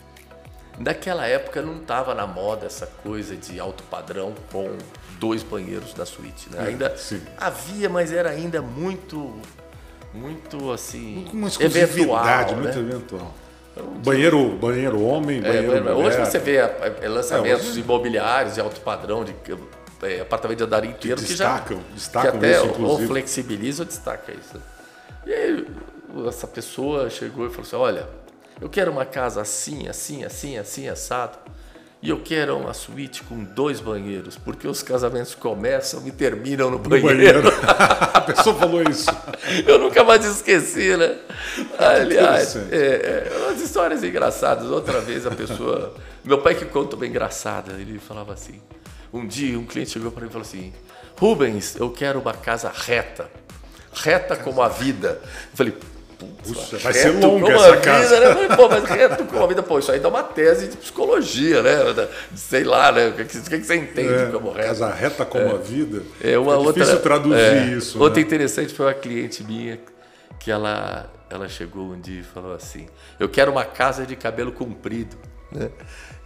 Naquela 0.78 1.26
época 1.26 1.62
não 1.62 1.78
estava 1.78 2.14
na 2.16 2.26
moda 2.26 2.66
essa 2.66 2.86
coisa 3.04 3.36
de 3.36 3.60
alto 3.60 3.84
padrão 3.84 4.34
com 4.52 4.78
dois 5.20 5.44
banheiros 5.44 5.94
na 5.96 6.06
suíte. 6.06 6.50
Né? 6.50 6.66
Ainda 6.68 6.96
sim. 6.98 7.22
havia, 7.38 7.90
mas 7.90 8.12
era 8.14 8.30
ainda 8.30 8.62
muito, 8.62 9.36
muito 10.14 10.72
assim, 10.72 11.28
Uma 11.34 11.48
exclusividade 11.50 12.54
eventual. 12.54 12.56
muito 12.56 12.80
né? 12.80 12.90
eventual. 12.90 13.34
Banheiro, 14.04 14.50
banheiro 14.58 15.02
homem, 15.02 15.38
É, 15.40 15.42
banheiro 15.42 15.84
mas 15.86 15.94
hoje 15.96 16.18
você 16.20 16.40
vê 16.40 16.60
a- 16.60 16.66
a- 17.06 17.10
lançamentos 17.10 17.66
É, 17.68 17.70
hoje- 17.72 17.80
imobiliários 17.82 18.56
de 18.56 18.62
alto 18.62 18.80
padrão, 18.82 19.24
de 19.24 19.34
é, 20.04 20.22
apartamento 20.22 20.60
de 20.60 20.64
andar 20.64 20.86
inteiro, 20.86 21.22
que, 21.22 21.36
já 21.36 21.56
destacam, 21.56 21.82
destacam 21.94 22.32
que 22.32 22.38
até 22.38 22.64
isso, 22.64 22.82
ou 22.82 23.00
flexibiliza 23.00 23.84
ou 23.84 23.88
destaca 23.88 24.32
isso. 24.32 24.62
E 25.26 25.34
aí 25.34 25.68
essa 26.28 26.48
pessoa 26.48 27.10
chegou 27.10 27.46
e 27.46 27.50
falou 27.50 27.64
assim, 27.66 27.76
olha, 27.76 28.08
eu 28.60 28.70
quero 28.70 28.92
uma 28.92 29.06
casa 29.06 29.42
assim, 29.42 29.88
assim, 29.88 30.24
assim, 30.24 30.58
assim, 30.58 30.90
assado, 30.90 31.38
e 32.02 32.10
eu 32.10 32.22
quero 32.22 32.58
uma 32.58 32.74
suíte 32.74 33.24
com 33.24 33.44
dois 33.44 33.82
banheiros, 33.82 34.38
porque 34.38 34.66
os 34.66 34.82
casamentos 34.82 35.36
começam 35.36 36.08
e 36.08 36.12
terminam 36.12 36.72
no 36.72 36.78
No 36.78 36.90
banheiro. 36.90 37.42
banheiro. 37.42 37.50
a 38.14 38.22
pessoa 38.22 38.56
falou 38.56 38.82
isso. 38.84 39.10
Eu 39.68 39.80
nunca 39.80 40.02
mais 40.06 40.24
esqueci, 40.24 40.96
né? 40.96 41.18
Aliás, 41.78 42.56
é, 42.72 43.28
é, 43.28 43.38
umas 43.38 43.62
histórias 43.62 44.02
engraçadas. 44.02 44.70
Outra 44.72 45.02
vez 45.02 45.26
a 45.26 45.32
pessoa. 45.32 45.94
Meu 46.24 46.42
pai 46.42 46.56
que 46.56 46.64
conta 46.66 46.96
uma 46.96 47.06
engraçada, 47.06 47.74
ele 47.74 48.00
falava 48.00 48.32
assim. 48.32 48.62
Um 49.12 49.26
dia 49.28 49.58
um 49.58 49.66
cliente 49.66 49.92
chegou 49.92 50.12
para 50.12 50.22
mim 50.22 50.30
e 50.30 50.32
falou 50.32 50.46
assim: 50.48 50.74
Rubens, 51.20 51.76
eu 51.76 51.90
quero 51.90 52.20
uma 52.20 52.34
casa 52.34 52.72
reta. 52.74 53.30
Reta 53.94 54.36
como 54.36 54.62
a 54.62 54.70
vida. 54.70 55.20
Eu 55.24 55.58
falei, 55.58 55.74
putz, 56.18 56.52
Puxa, 56.54 56.78
vai 56.78 56.94
ser 56.94 57.10
longa 57.10 57.46
como 57.46 57.56
essa 57.56 57.66
a 57.66 57.72
vida, 57.72 57.82
casa. 57.82 58.20
né? 58.20 58.34
Falei, 58.34 58.48
pô, 58.56 58.70
mas 58.70 58.84
reto 58.84 59.26
como 59.26 59.44
a 59.44 59.48
vida, 59.48 59.64
pô, 59.64 59.80
isso 59.80 59.92
aí 59.92 60.00
dá 60.00 60.10
uma 60.10 60.22
tese 60.24 60.68
de 60.68 60.78
psicologia, 60.78 61.62
né? 61.64 62.08
Sei 62.36 62.64
lá, 62.64 62.92
né? 62.92 63.08
O 63.08 63.14
que, 63.14 63.26
que- 63.26 63.64
você 63.64 63.76
entende 63.76 64.14
É, 64.14 64.30
como 64.32 64.52
reto? 64.52 64.68
casa 64.68 64.90
reta 64.94 65.26
como 65.26 65.56
a 65.56 65.58
vida. 65.58 66.04
É 66.22 66.38
uma 66.38 66.56
difícil 66.58 66.82
outra, 66.94 66.98
traduzir 67.00 67.40
é, 67.40 67.66
isso. 67.76 68.00
Outra 68.00 68.20
né? 68.22 68.26
interessante 68.28 68.74
foi 68.74 68.86
uma 68.86 68.94
cliente 68.94 69.44
minha 69.44 69.80
que 70.40 70.52
ela, 70.52 71.12
ela 71.30 71.50
chegou 71.50 71.86
um 71.92 72.00
dia 72.00 72.20
e 72.22 72.24
falou 72.24 72.54
assim: 72.54 72.88
Eu 73.20 73.28
quero 73.28 73.52
uma 73.52 73.66
casa 73.66 74.06
de 74.06 74.16
cabelo 74.16 74.52
comprido. 74.52 75.18
Né? 75.52 75.70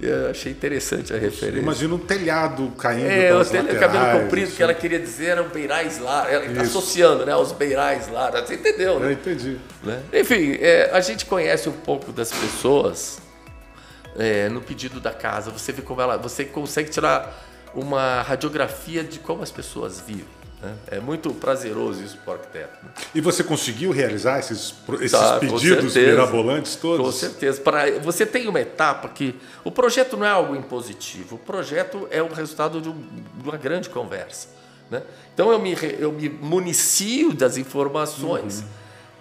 Eu 0.01 0.31
achei 0.31 0.51
interessante 0.51 1.13
a 1.13 1.17
referência. 1.17 1.59
Imagina 1.59 1.95
um 1.95 1.99
telhado 1.99 2.71
caindo 2.77 3.07
É, 3.09 3.25
o 3.25 3.27
pelas 3.33 3.49
telha- 3.49 3.63
laterais, 3.63 3.93
cabelo 3.93 4.21
comprido, 4.23 4.47
assim. 4.47 4.55
que 4.57 4.63
ela 4.63 4.73
queria 4.73 4.99
dizer 4.99 5.25
eram 5.27 5.47
beirais 5.47 5.99
largos, 5.99 6.33
ela 6.33 6.45
está 6.45 6.61
associando 6.63 7.25
né, 7.25 7.31
aos 7.31 7.51
beirais 7.53 8.09
largos, 8.09 8.41
você 8.41 8.55
entendeu, 8.55 8.93
Eu 8.95 8.99
né? 8.99 9.11
entendi. 9.13 9.57
né? 9.83 10.03
Enfim, 10.13 10.57
é, 10.59 10.89
a 10.91 10.99
gente 10.99 11.25
conhece 11.25 11.69
um 11.69 11.73
pouco 11.73 12.11
das 12.11 12.31
pessoas 12.33 13.19
é, 14.17 14.49
no 14.49 14.61
pedido 14.61 14.99
da 14.99 15.11
casa. 15.11 15.51
Você 15.51 15.71
vê 15.71 15.81
como 15.81 16.01
ela, 16.01 16.17
você 16.17 16.43
consegue 16.43 16.89
tirar 16.89 17.41
uma 17.73 18.21
radiografia 18.23 19.03
de 19.03 19.19
como 19.19 19.41
as 19.41 19.51
pessoas 19.51 20.01
vivem. 20.01 20.25
Né? 20.63 20.75
É 20.88 21.00
muito 21.00 21.34
prazeroso 21.34 22.01
isso 22.01 22.17
para 22.24 22.32
o 22.32 22.34
arquiteto. 22.38 22.77
né? 22.84 22.89
E 23.13 23.20
você 23.22 23.43
conseguiu 23.43 23.91
realizar 23.91 24.39
esses, 24.39 24.74
esses 25.01 25.12
Tá, 25.12 25.38
pedidos 25.39 25.62
certeza. 25.93 26.00
mirabolantes 26.12 26.75
todos? 26.77 27.05
Com 27.05 27.12
certeza. 27.12 27.62
Para, 27.62 28.00
você 28.00 28.25
tem 28.25 28.48
uma 28.48 28.62
etapa 28.62 29.10
que 29.10 29.36
o 29.63 29.70
projeto 29.72 30.15
não 30.17 30.25
é 30.25 30.29
algo 30.29 30.55
impositivo. 30.55 31.36
O 31.36 31.39
projeto 31.39 32.08
é 32.10 32.22
o 32.24 32.27
resultado 32.34 32.79
de, 32.82 32.88
um- 32.89 33.01
de 33.38 33.43
uma 33.50 33.58
grande 33.58 33.89
conversa. 33.89 34.48
Né? 34.89 35.03
Então 35.34 35.51
eu 35.51 35.60
me, 35.60 35.77
eu 36.00 36.12
me 36.12 36.29
municio 36.29 37.34
das 37.34 37.58
informações 37.58 38.63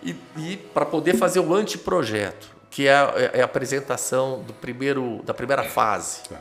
Uhum. 0.04 0.14
e, 0.38 0.56
para 0.56 0.84
poder 0.86 1.16
fazer 1.16 1.40
o 1.40 1.54
anteprojeto, 1.54 2.48
que 2.70 2.86
é 2.86 2.94
a, 2.94 3.12
é 3.34 3.42
a 3.42 3.44
apresentação 3.44 4.42
do 4.46 4.52
primeiro, 4.52 5.20
da 5.24 5.34
primeira 5.34 5.62
fase. 5.64 6.20
Tá. 6.28 6.36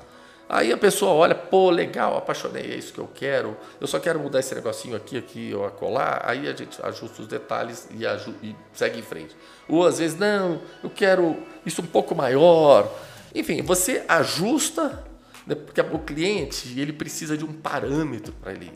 Aí 0.53 0.73
a 0.73 0.77
pessoa 0.77 1.13
olha, 1.13 1.33
pô, 1.33 1.69
legal, 1.69 2.17
apaixonei, 2.17 2.73
é 2.73 2.75
isso 2.75 2.91
que 2.91 2.99
eu 2.99 3.07
quero. 3.15 3.55
Eu 3.79 3.87
só 3.87 4.01
quero 4.01 4.19
mudar 4.19 4.41
esse 4.41 4.53
negocinho 4.53 4.97
aqui, 4.97 5.17
aqui 5.17 5.53
ou 5.55 5.65
acolá. 5.65 6.21
Aí 6.25 6.45
a 6.45 6.53
gente 6.53 6.77
ajusta 6.83 7.21
os 7.21 7.27
detalhes 7.29 7.87
e, 7.89 8.03
e 8.45 8.53
segue 8.73 8.99
em 8.99 9.01
frente. 9.01 9.33
Ou 9.69 9.87
às 9.87 9.99
vezes, 9.99 10.19
não, 10.19 10.61
eu 10.83 10.89
quero 10.89 11.41
isso 11.65 11.81
um 11.81 11.85
pouco 11.85 12.13
maior. 12.13 12.93
Enfim, 13.33 13.61
você 13.61 14.03
ajusta, 14.09 15.01
né, 15.47 15.55
porque 15.55 15.79
o 15.79 15.99
cliente 15.99 16.77
ele 16.77 16.91
precisa 16.91 17.37
de 17.37 17.45
um 17.45 17.53
parâmetro 17.53 18.33
para 18.33 18.51
ele. 18.51 18.73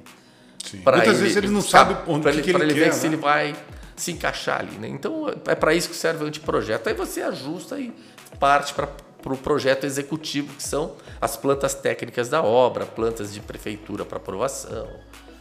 Sim. 0.63 0.81
Muitas 0.81 1.19
vezes 1.19 1.35
ele 1.35 1.49
não 1.49 1.61
sabe 1.61 1.97
onde 2.07 2.21
pra 2.21 2.31
ele, 2.31 2.41
que 2.41 2.51
ele 2.51 2.63
ele 2.63 2.73
quer, 2.73 2.85
ver 2.85 2.93
se 2.93 3.01
né? 3.01 3.15
ele 3.15 3.21
vai 3.21 3.53
se 3.97 4.13
encaixar 4.13 4.61
ali. 4.61 4.77
Né? 4.77 4.87
Então 4.87 5.27
é 5.45 5.53
para 5.53 5.73
isso 5.73 5.89
que 5.89 5.95
serve 5.97 6.23
o 6.23 6.27
anteprojeto. 6.27 6.87
Aí 6.87 6.95
você 6.95 7.21
ajusta 7.21 7.77
e 7.77 7.93
parte 8.39 8.73
para 8.73 8.87
o 9.33 9.37
projeto 9.37 9.85
executivo, 9.85 10.53
que 10.55 10.63
são 10.63 10.95
as 11.19 11.35
plantas 11.35 11.73
técnicas 11.73 12.29
da 12.29 12.43
obra, 12.43 12.85
plantas 12.85 13.33
de 13.33 13.39
prefeitura 13.39 14.05
para 14.05 14.17
aprovação 14.17 14.87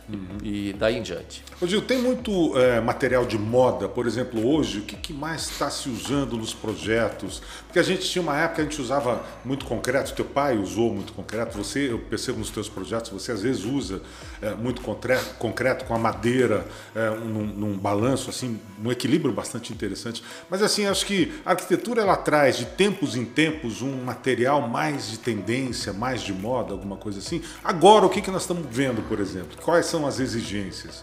Uhum. 0.09 0.39
e 0.43 0.73
daí 0.75 0.99
em 0.99 1.03
diante. 1.03 1.43
Gil, 1.63 1.81
tem 1.81 1.99
muito 1.99 2.59
é, 2.59 2.79
material 2.81 3.25
de 3.25 3.39
moda, 3.39 3.89
por 3.89 4.07
exemplo, 4.07 4.47
hoje, 4.47 4.81
o 4.81 4.83
que, 4.83 4.97
que 4.97 5.13
mais 5.15 5.49
está 5.49 5.71
se 5.71 5.89
usando 5.89 6.37
nos 6.37 6.53
projetos? 6.53 7.41
Porque 7.67 7.79
a 7.79 7.83
gente 7.83 8.09
tinha 8.09 8.21
uma 8.21 8.37
época 8.37 8.61
a 8.61 8.65
gente 8.65 8.81
usava 8.81 9.25
muito 9.45 9.65
concreto, 9.65 10.13
teu 10.13 10.25
pai 10.25 10.59
usou 10.59 10.93
muito 10.93 11.13
concreto, 11.15 11.57
você, 11.57 11.91
eu 11.91 11.99
percebo 11.99 12.39
nos 12.39 12.51
teus 12.51 12.69
projetos, 12.69 13.11
você 13.11 13.33
às 13.33 13.43
vezes 13.43 13.65
usa 13.65 14.03
é, 14.43 14.55
muito 14.55 14.83
concreto, 14.83 15.35
concreto 15.37 15.85
com 15.87 15.95
a 15.95 15.99
madeira, 15.99 16.67
é, 16.95 17.11
num, 17.11 17.47
num 17.47 17.79
balanço, 17.79 18.29
assim, 18.29 18.61
um 18.83 18.93
equilíbrio 18.93 19.33
bastante 19.33 19.73
interessante. 19.73 20.23
Mas 20.51 20.63
assim, 20.63 20.87
acho 20.87 21.07
que 21.07 21.33
a 21.47 21.51
arquitetura 21.51 22.03
ela 22.03 22.17
traz 22.17 22.59
de 22.59 22.67
tempos 22.67 23.17
em 23.17 23.25
tempos 23.25 23.81
um 23.81 24.05
material 24.05 24.69
mais 24.69 25.09
de 25.09 25.19
tendência, 25.19 25.93
mais 25.93 26.21
de 26.21 26.33
moda, 26.33 26.73
alguma 26.73 26.97
coisa 26.97 27.21
assim. 27.21 27.43
Agora, 27.63 28.05
o 28.05 28.11
que, 28.11 28.21
que 28.21 28.31
nós 28.31 28.43
estamos 28.43 28.67
vendo, 28.71 29.03
por 29.09 29.19
exemplo? 29.19 29.57
Quais 29.63 29.87
são 29.95 30.07
as 30.07 30.19
exigências? 30.19 31.03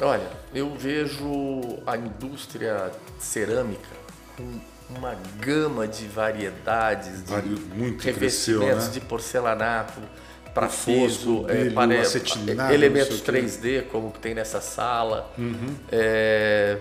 Olha, 0.00 0.28
eu 0.54 0.74
vejo 0.74 1.78
a 1.86 1.96
indústria 1.96 2.90
cerâmica 3.18 3.88
com 4.36 4.60
uma 4.94 5.16
gama 5.40 5.88
de 5.88 6.06
variedades 6.06 7.24
de 7.24 7.30
Vari- 7.32 7.48
muito 7.74 8.02
cresceu, 8.02 8.60
revestimentos 8.60 8.86
né? 8.88 8.92
de 8.92 9.00
porcelanato 9.00 10.00
para 10.52 10.68
é, 11.48 12.74
elementos 12.74 13.18
não 13.18 13.24
sei 13.24 13.40
o 13.40 13.42
quê. 13.42 13.82
3D 13.82 13.82
como 13.90 14.10
tem 14.12 14.34
nessa 14.34 14.60
sala, 14.60 15.30
Uhum. 15.38 15.74
é, 15.90 16.78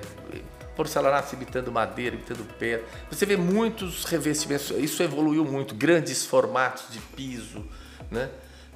porcelanato 0.75 1.35
imitando 1.35 1.71
madeira, 1.71 2.15
imitando 2.17 2.45
pedra. 2.59 2.85
Você 3.09 3.25
vê 3.25 3.37
muitos 3.37 4.03
revestimentos. 4.05 4.71
Isso 4.71 5.01
evoluiu 5.01 5.45
muito, 5.45 5.73
grandes 5.73 6.25
formatos 6.25 6.83
de 6.91 6.99
piso, 6.99 7.63
né? 8.11 8.29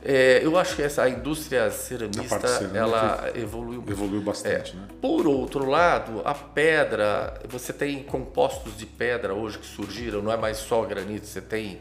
É, 0.04 0.40
eu 0.44 0.58
acho 0.58 0.76
que 0.76 0.82
essa 0.82 1.04
a 1.04 1.10
indústria 1.10 1.70
ceramista 1.72 2.72
ela 2.74 3.32
evoluiu 3.36 3.84
evoluiu 3.88 4.22
bastante, 4.22 4.72
é, 4.72 4.76
né? 4.76 4.88
Por 5.02 5.28
outro 5.28 5.66
lado, 5.66 6.22
a 6.24 6.34
pedra, 6.34 7.34
você 7.48 7.74
tem 7.74 8.04
compostos 8.04 8.78
de 8.78 8.86
pedra 8.86 9.34
hoje 9.34 9.58
que 9.58 9.66
surgiram, 9.66 10.22
não 10.22 10.32
é 10.32 10.38
mais 10.38 10.58
só 10.58 10.84
granito, 10.84 11.26
você 11.26 11.42
tem 11.42 11.80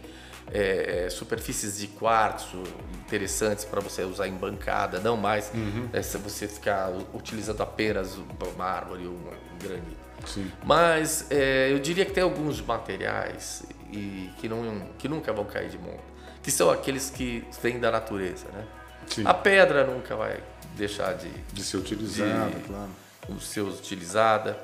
é, 0.52 1.04
é 1.04 1.10
superfícies 1.10 1.78
de 1.78 1.87
quartzo 1.87 2.62
interessantes 3.06 3.64
para 3.64 3.80
você 3.80 4.02
usar 4.02 4.26
em 4.26 4.34
bancada, 4.34 4.98
não 4.98 5.16
mais 5.16 5.52
uhum. 5.54 5.88
é, 5.92 6.02
você 6.02 6.48
ficar 6.48 6.90
utilizando 7.14 7.62
apenas 7.62 8.16
uma 8.16 8.64
árvore 8.64 9.06
ou 9.06 9.12
um 9.12 9.58
granito. 9.62 10.08
Sim. 10.26 10.50
Mas 10.64 11.30
é, 11.30 11.70
eu 11.70 11.78
diria 11.78 12.04
que 12.04 12.12
tem 12.12 12.25
alguns 12.25 12.60
materiais 12.60 13.62
e 13.92 14.28
que, 14.38 14.48
não, 14.48 14.88
que 14.98 15.08
nunca 15.08 15.32
vão 15.32 15.44
cair 15.44 15.70
de 15.70 15.78
monta 15.78 16.17
que 16.48 16.52
são 16.52 16.70
aqueles 16.70 17.10
que 17.10 17.44
vêm 17.62 17.78
da 17.78 17.90
natureza, 17.90 18.46
né? 18.54 18.64
Sim. 19.06 19.22
A 19.26 19.34
pedra 19.34 19.84
nunca 19.84 20.16
vai 20.16 20.40
deixar 20.78 21.12
de, 21.12 21.28
de 21.52 21.62
ser 21.62 21.76
utilizada, 21.76 22.48
de, 22.48 22.62
claro. 22.62 22.90
Ser 23.38 23.60
utilizada. 23.60 24.58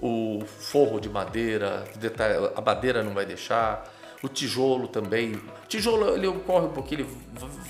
O 0.00 0.44
forro 0.46 1.00
de 1.00 1.08
madeira, 1.08 1.82
a 2.54 2.60
madeira 2.60 3.02
não 3.02 3.12
vai 3.12 3.26
deixar. 3.26 3.84
O 4.22 4.28
tijolo 4.28 4.86
também. 4.86 5.34
O 5.34 5.66
tijolo 5.66 6.14
ele 6.14 6.30
corre 6.46 6.66
um 6.66 6.72
pouquinho, 6.72 7.00
ele 7.00 7.10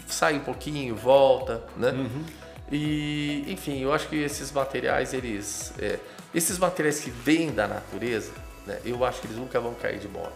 sai 0.09 0.35
um 0.35 0.40
pouquinho, 0.40 0.94
volta, 0.94 1.64
né? 1.75 1.92
Uhum. 1.92 2.25
E, 2.71 3.47
enfim, 3.49 3.80
eu 3.80 3.94
acho 3.94 4.09
que 4.09 4.16
esses 4.16 4.52
materiais, 4.52 5.14
eles, 5.14 5.73
é, 5.78 5.99
esses 6.35 6.59
materiais 6.59 7.00
que 7.00 7.11
vêm 7.11 7.50
da 7.50 7.66
natureza, 7.66 8.33
né, 8.66 8.78
eu 8.85 9.02
acho 9.06 9.23
que 9.23 9.26
eles 9.26 9.38
nunca 9.38 9.59
vão 9.59 9.73
cair 9.73 9.99
de 9.99 10.09
moda. 10.09 10.35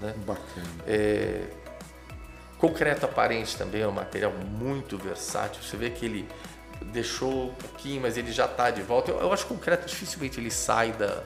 Né? 0.00 0.12
Bacana. 0.26 0.66
É, 0.88 1.44
Concreto 2.68 3.04
aparente 3.04 3.56
também 3.56 3.82
é 3.82 3.88
um 3.88 3.92
material 3.92 4.32
muito 4.58 4.96
versátil. 4.96 5.62
Você 5.62 5.76
vê 5.76 5.90
que 5.90 6.06
ele 6.06 6.28
deixou 6.92 7.50
um 7.50 7.54
pouquinho, 7.54 8.00
mas 8.00 8.16
ele 8.16 8.32
já 8.32 8.46
está 8.46 8.70
de 8.70 8.82
volta. 8.82 9.10
Eu, 9.10 9.20
eu, 9.20 9.32
acho 9.32 9.46
que 9.46 9.52
o 9.52 9.56
concreto 9.56 9.86
dificilmente 9.86 10.40
ele 10.40 10.50
sai 10.50 10.92
da 10.92 11.22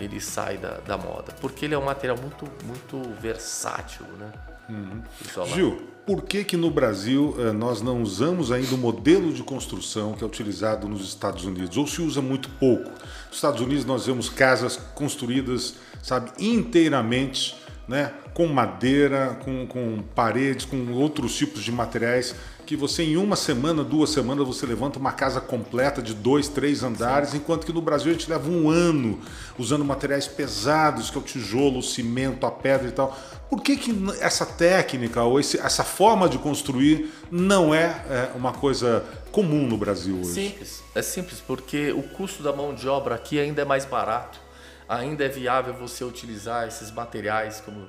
ele 0.00 0.20
sai 0.20 0.58
da, 0.58 0.78
da 0.86 0.96
moda, 0.96 1.34
porque 1.40 1.64
ele 1.64 1.74
é 1.74 1.78
um 1.78 1.84
material 1.84 2.16
muito 2.16 2.48
muito 2.64 3.02
versátil, 3.20 4.06
né? 4.18 4.32
Uhum. 4.68 5.46
Gil, 5.46 5.88
por 6.06 6.22
que 6.22 6.44
que 6.44 6.56
no 6.56 6.70
Brasil 6.70 7.34
eh, 7.38 7.52
nós 7.52 7.80
não 7.80 8.02
usamos 8.02 8.52
ainda 8.52 8.74
o 8.74 8.78
modelo 8.78 9.32
de 9.32 9.42
construção 9.42 10.12
que 10.12 10.22
é 10.22 10.26
utilizado 10.26 10.86
nos 10.86 11.02
Estados 11.08 11.44
Unidos? 11.44 11.76
Ou 11.78 11.86
se 11.86 12.02
usa 12.02 12.20
muito 12.20 12.50
pouco? 12.50 12.90
Nos 12.90 13.36
Estados 13.36 13.60
Unidos 13.62 13.86
nós 13.86 14.04
vemos 14.04 14.28
casas 14.28 14.76
construídas, 14.94 15.74
sabe, 16.02 16.30
inteiramente 16.38 17.56
né, 17.88 18.12
com 18.34 18.46
madeira, 18.46 19.38
com, 19.42 19.66
com 19.66 20.02
paredes, 20.14 20.66
com 20.66 20.92
outros 20.92 21.34
tipos 21.34 21.62
de 21.64 21.72
materiais 21.72 22.34
que 22.68 22.76
você 22.76 23.02
em 23.02 23.16
uma 23.16 23.34
semana, 23.34 23.82
duas 23.82 24.10
semanas 24.10 24.46
você 24.46 24.66
levanta 24.66 24.98
uma 24.98 25.10
casa 25.10 25.40
completa 25.40 26.02
de 26.02 26.12
dois, 26.12 26.48
três 26.48 26.82
andares, 26.82 27.30
Sim. 27.30 27.38
enquanto 27.38 27.64
que 27.64 27.72
no 27.72 27.80
Brasil 27.80 28.10
a 28.10 28.12
gente 28.12 28.28
leva 28.28 28.46
um 28.46 28.68
ano 28.68 29.18
usando 29.58 29.82
materiais 29.82 30.28
pesados, 30.28 31.08
que 31.08 31.16
é 31.16 31.20
o 31.20 31.24
tijolo, 31.24 31.78
o 31.78 31.82
cimento, 31.82 32.44
a 32.44 32.50
pedra 32.50 32.86
e 32.86 32.92
tal. 32.92 33.18
Por 33.48 33.62
que, 33.62 33.74
que 33.74 33.90
essa 34.20 34.44
técnica 34.44 35.22
ou 35.22 35.40
esse, 35.40 35.58
essa 35.58 35.82
forma 35.82 36.28
de 36.28 36.36
construir 36.36 37.10
não 37.30 37.74
é, 37.74 37.86
é 38.10 38.32
uma 38.34 38.52
coisa 38.52 39.02
comum 39.32 39.66
no 39.66 39.78
Brasil 39.78 40.18
hoje? 40.18 40.34
Simples, 40.34 40.82
é 40.94 41.00
simples, 41.00 41.40
porque 41.40 41.90
o 41.92 42.02
custo 42.02 42.42
da 42.42 42.52
mão 42.52 42.74
de 42.74 42.86
obra 42.86 43.14
aqui 43.14 43.40
ainda 43.40 43.62
é 43.62 43.64
mais 43.64 43.86
barato 43.86 44.46
ainda 44.88 45.24
é 45.24 45.28
viável 45.28 45.74
você 45.74 46.02
utilizar 46.04 46.66
esses 46.66 46.90
materiais 46.90 47.60
como 47.60 47.86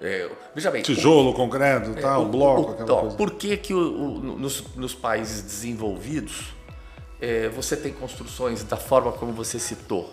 é, 0.00 0.30
veja 0.54 0.70
bem, 0.70 0.82
tijolo, 0.82 1.30
o, 1.30 1.34
concreto, 1.34 1.90
é, 1.90 2.00
tal, 2.00 2.22
o, 2.22 2.28
bloco, 2.28 2.70
o, 2.70 2.72
aquela 2.72 2.92
ó, 2.94 3.00
coisa. 3.02 3.16
Por 3.16 3.32
que, 3.32 3.54
que 3.58 3.74
nos, 3.74 4.74
nos, 4.74 4.94
países 4.94 5.42
desenvolvidos 5.42 6.54
é, 7.20 7.50
você 7.50 7.76
tem 7.76 7.92
construções 7.92 8.64
da 8.64 8.78
forma 8.78 9.12
como 9.12 9.32
você 9.32 9.58
citou? 9.58 10.10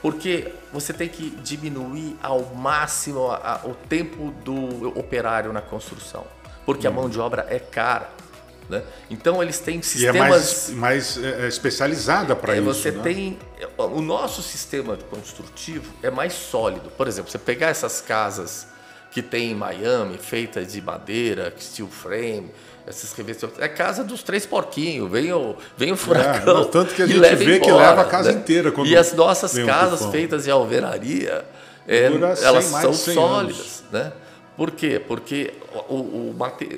Porque 0.00 0.50
você 0.72 0.94
tem 0.94 1.08
que 1.08 1.28
diminuir 1.42 2.16
ao 2.22 2.42
máximo 2.54 3.30
a, 3.30 3.60
a, 3.62 3.68
o 3.68 3.74
tempo 3.74 4.32
do 4.42 4.98
operário 4.98 5.52
na 5.52 5.60
construção, 5.60 6.24
porque 6.64 6.88
hum. 6.88 6.90
a 6.90 6.94
mão 6.94 7.08
de 7.10 7.20
obra 7.20 7.46
é 7.50 7.58
cara. 7.58 8.08
Né? 8.68 8.82
Então 9.10 9.42
eles 9.42 9.58
têm 9.58 9.82
sistemas 9.82 10.14
e 10.14 10.18
é 10.18 10.28
mais, 10.28 10.70
mais 10.70 11.18
é, 11.18 11.44
é 11.44 11.48
especializada 11.48 12.34
para 12.34 12.56
é, 12.56 12.60
isso. 12.60 12.72
Você 12.72 12.90
né? 12.90 13.02
tem 13.02 13.38
o 13.76 14.00
nosso 14.00 14.42
sistema 14.42 14.96
construtivo 15.10 15.92
é 16.02 16.10
mais 16.10 16.32
sólido. 16.32 16.90
Por 16.96 17.06
exemplo, 17.06 17.30
você 17.30 17.38
pegar 17.38 17.68
essas 17.68 18.00
casas 18.00 18.66
que 19.10 19.22
tem 19.22 19.52
em 19.52 19.54
Miami, 19.54 20.18
feitas 20.18 20.72
de 20.72 20.80
madeira, 20.80 21.54
steel 21.60 21.88
frame, 21.88 22.50
essas 22.86 23.12
revestimentos, 23.12 23.60
é 23.60 23.68
casa 23.68 24.02
dos 24.02 24.22
três 24.22 24.44
porquinhos. 24.44 25.10
Vem 25.10 25.32
o, 25.32 25.56
vem 25.76 25.92
o 25.92 25.96
furacão. 25.96 26.62
É, 26.62 26.64
tanto 26.64 26.94
que 26.94 27.02
a 27.02 27.06
gente 27.06 27.20
vê 27.20 27.56
embora, 27.56 27.60
que 27.60 27.72
leva 27.72 28.02
a 28.02 28.04
casa 28.06 28.32
né? 28.32 28.38
inteira. 28.38 28.72
e 28.84 28.96
as 28.96 29.12
nossas 29.12 29.56
casas 29.58 30.06
feitas 30.06 30.44
de 30.44 30.50
alvenaria, 30.50 31.44
é, 31.86 32.06
elas 32.42 32.64
são 32.64 32.92
sólidas, 32.92 33.58
anos. 33.58 33.84
né? 33.92 34.12
Por 34.56 34.70
quê? 34.70 35.00
Porque 35.00 35.54
o, 35.88 35.94
o, 35.94 36.36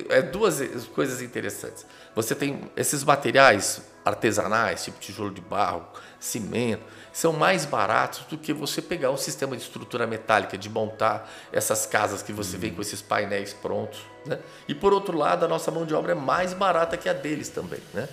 é 0.09 0.21
duas 0.21 0.59
coisas 0.95 1.21
interessantes. 1.21 1.85
Você 2.15 2.33
tem 2.33 2.61
esses 2.75 3.03
materiais 3.03 3.81
artesanais, 4.03 4.83
tipo 4.83 4.99
tijolo 4.99 5.31
de 5.31 5.41
barro, 5.41 5.85
cimento, 6.19 6.83
são 7.13 7.33
mais 7.33 7.65
baratos 7.65 8.21
do 8.29 8.37
que 8.37 8.53
você 8.53 8.81
pegar 8.81 9.11
um 9.11 9.17
sistema 9.17 9.55
de 9.55 9.63
estrutura 9.63 10.07
metálica, 10.07 10.57
de 10.57 10.69
montar 10.69 11.29
essas 11.51 11.85
casas 11.85 12.21
que 12.21 12.31
você 12.31 12.57
vê 12.57 12.69
com 12.69 12.81
esses 12.81 13.01
painéis 13.01 13.53
prontos. 13.53 13.99
Né? 14.25 14.39
E 14.67 14.73
por 14.73 14.93
outro 14.93 15.17
lado, 15.17 15.45
a 15.45 15.47
nossa 15.47 15.69
mão 15.71 15.85
de 15.85 15.93
obra 15.93 16.13
é 16.13 16.15
mais 16.15 16.53
barata 16.53 16.95
que 16.95 17.09
a 17.09 17.13
deles 17.13 17.49
também. 17.49 17.79
Né? 17.93 18.07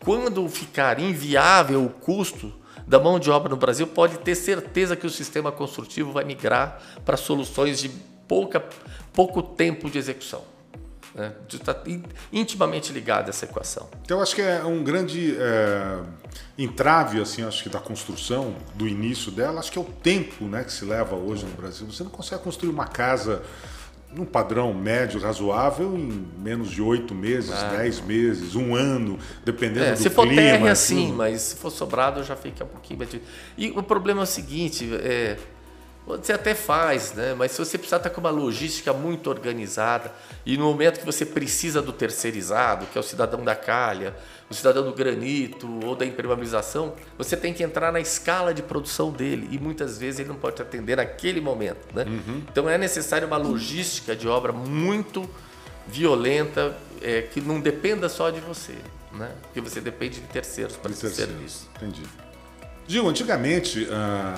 Quando 0.00 0.46
ficar 0.48 0.98
inviável 0.98 1.84
o 1.84 1.90
custo 1.90 2.52
da 2.86 2.98
mão 2.98 3.18
de 3.18 3.30
obra 3.30 3.48
no 3.48 3.56
Brasil, 3.56 3.86
pode 3.86 4.18
ter 4.18 4.34
certeza 4.34 4.96
que 4.96 5.06
o 5.06 5.10
sistema 5.10 5.50
construtivo 5.50 6.12
vai 6.12 6.24
migrar 6.24 6.80
para 7.04 7.16
soluções 7.16 7.78
de 7.78 7.90
pouca 8.28 8.64
pouco 9.12 9.42
tempo 9.42 9.90
de 9.90 9.98
execução. 9.98 10.42
Né? 11.14 11.32
Está 11.50 11.74
intimamente 12.30 12.92
ligado 12.92 13.28
a 13.28 13.30
essa 13.30 13.46
equação. 13.46 13.88
Então, 14.04 14.18
eu 14.18 14.22
acho 14.22 14.34
que 14.34 14.42
é 14.42 14.62
um 14.64 14.84
grande 14.84 15.34
é, 15.38 16.02
entrave, 16.58 17.20
assim, 17.20 17.42
acho 17.42 17.62
que 17.62 17.70
da 17.70 17.80
construção, 17.80 18.54
do 18.74 18.86
início 18.86 19.32
dela, 19.32 19.58
acho 19.58 19.72
que 19.72 19.78
é 19.78 19.80
o 19.80 19.84
tempo 19.84 20.44
né, 20.44 20.62
que 20.62 20.72
se 20.72 20.84
leva 20.84 21.16
hoje 21.16 21.46
no 21.46 21.52
Brasil. 21.52 21.86
Você 21.86 22.04
não 22.04 22.10
consegue 22.10 22.42
construir 22.42 22.68
uma 22.68 22.86
casa 22.86 23.42
num 24.12 24.26
padrão 24.26 24.72
médio 24.74 25.20
razoável 25.20 25.96
em 25.96 26.26
menos 26.38 26.70
de 26.70 26.80
oito 26.80 27.14
meses, 27.14 27.50
ah. 27.50 27.76
dez 27.76 28.00
meses, 28.00 28.54
um 28.54 28.74
ano, 28.74 29.18
dependendo 29.44 29.86
é, 29.86 29.92
do 29.92 29.96
se 29.96 30.10
clima. 30.10 30.22
Se 30.22 30.28
for 30.28 30.34
terra, 30.34 30.70
assim, 30.70 31.12
mas 31.12 31.40
se 31.40 31.56
for 31.56 31.70
sobrado 31.70 32.22
já 32.22 32.36
fica 32.36 32.64
um 32.64 32.68
pouquinho 32.68 32.98
mais... 32.98 33.10
E 33.56 33.70
o 33.70 33.82
problema 33.82 34.20
é 34.20 34.24
o 34.24 34.26
seguinte, 34.26 34.88
é, 35.02 35.38
você 36.06 36.32
até 36.32 36.54
faz, 36.54 37.12
né? 37.14 37.34
mas 37.34 37.50
se 37.50 37.58
você 37.58 37.76
precisar 37.76 37.96
estar 37.96 38.10
com 38.10 38.20
uma 38.20 38.30
logística 38.30 38.92
muito 38.92 39.28
organizada 39.28 40.12
e 40.44 40.56
no 40.56 40.64
momento 40.64 41.00
que 41.00 41.04
você 41.04 41.26
precisa 41.26 41.82
do 41.82 41.92
terceirizado, 41.92 42.86
que 42.86 42.96
é 42.96 43.00
o 43.00 43.04
cidadão 43.04 43.42
da 43.42 43.56
calha, 43.56 44.14
o 44.48 44.54
cidadão 44.54 44.84
do 44.84 44.92
granito 44.92 45.68
ou 45.84 45.96
da 45.96 46.06
impermeabilização, 46.06 46.94
você 47.18 47.36
tem 47.36 47.52
que 47.52 47.64
entrar 47.64 47.90
na 47.90 47.98
escala 47.98 48.54
de 48.54 48.62
produção 48.62 49.10
dele 49.10 49.48
e 49.50 49.58
muitas 49.58 49.98
vezes 49.98 50.20
ele 50.20 50.28
não 50.28 50.36
pode 50.36 50.56
te 50.56 50.62
atender 50.62 50.96
naquele 50.96 51.40
momento. 51.40 51.92
Né? 51.92 52.04
Uhum. 52.04 52.42
Então 52.50 52.70
é 52.70 52.78
necessário 52.78 53.26
uma 53.26 53.36
logística 53.36 54.14
de 54.14 54.28
obra 54.28 54.52
muito 54.52 55.28
violenta 55.88 56.76
é, 57.02 57.22
que 57.22 57.40
não 57.40 57.60
dependa 57.60 58.08
só 58.08 58.30
de 58.30 58.38
você, 58.38 58.76
né? 59.12 59.32
porque 59.42 59.60
você 59.60 59.80
depende 59.80 60.20
de 60.20 60.26
terceiros 60.28 60.76
para 60.76 60.92
esse 60.92 61.10
serviço. 61.10 61.68
Entendi. 61.76 62.02
Gil, 62.88 63.08
antigamente 63.08 63.88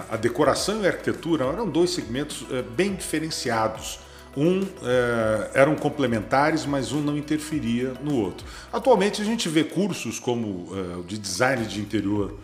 a 0.08 0.16
decoração 0.16 0.82
e 0.82 0.86
a 0.86 0.90
arquitetura 0.90 1.44
eram 1.44 1.68
dois 1.68 1.90
segmentos 1.90 2.46
eh, 2.50 2.62
bem 2.62 2.94
diferenciados. 2.94 3.98
Um 4.34 4.62
eh, 4.62 5.50
eram 5.52 5.76
complementares, 5.76 6.64
mas 6.64 6.90
um 6.90 7.02
não 7.02 7.18
interferia 7.18 7.92
no 8.02 8.16
outro. 8.16 8.46
Atualmente 8.72 9.20
a 9.20 9.24
gente 9.24 9.50
vê 9.50 9.64
cursos 9.64 10.18
como 10.18 10.74
eh, 10.74 10.96
o 10.96 11.02
de 11.02 11.18
design 11.18 11.66
de 11.66 11.78
interior, 11.78 12.38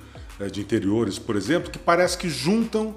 de 0.52 0.60
interiores, 0.60 1.18
por 1.18 1.36
exemplo, 1.36 1.70
que 1.70 1.78
parece 1.78 2.18
que 2.18 2.28
juntam 2.28 2.96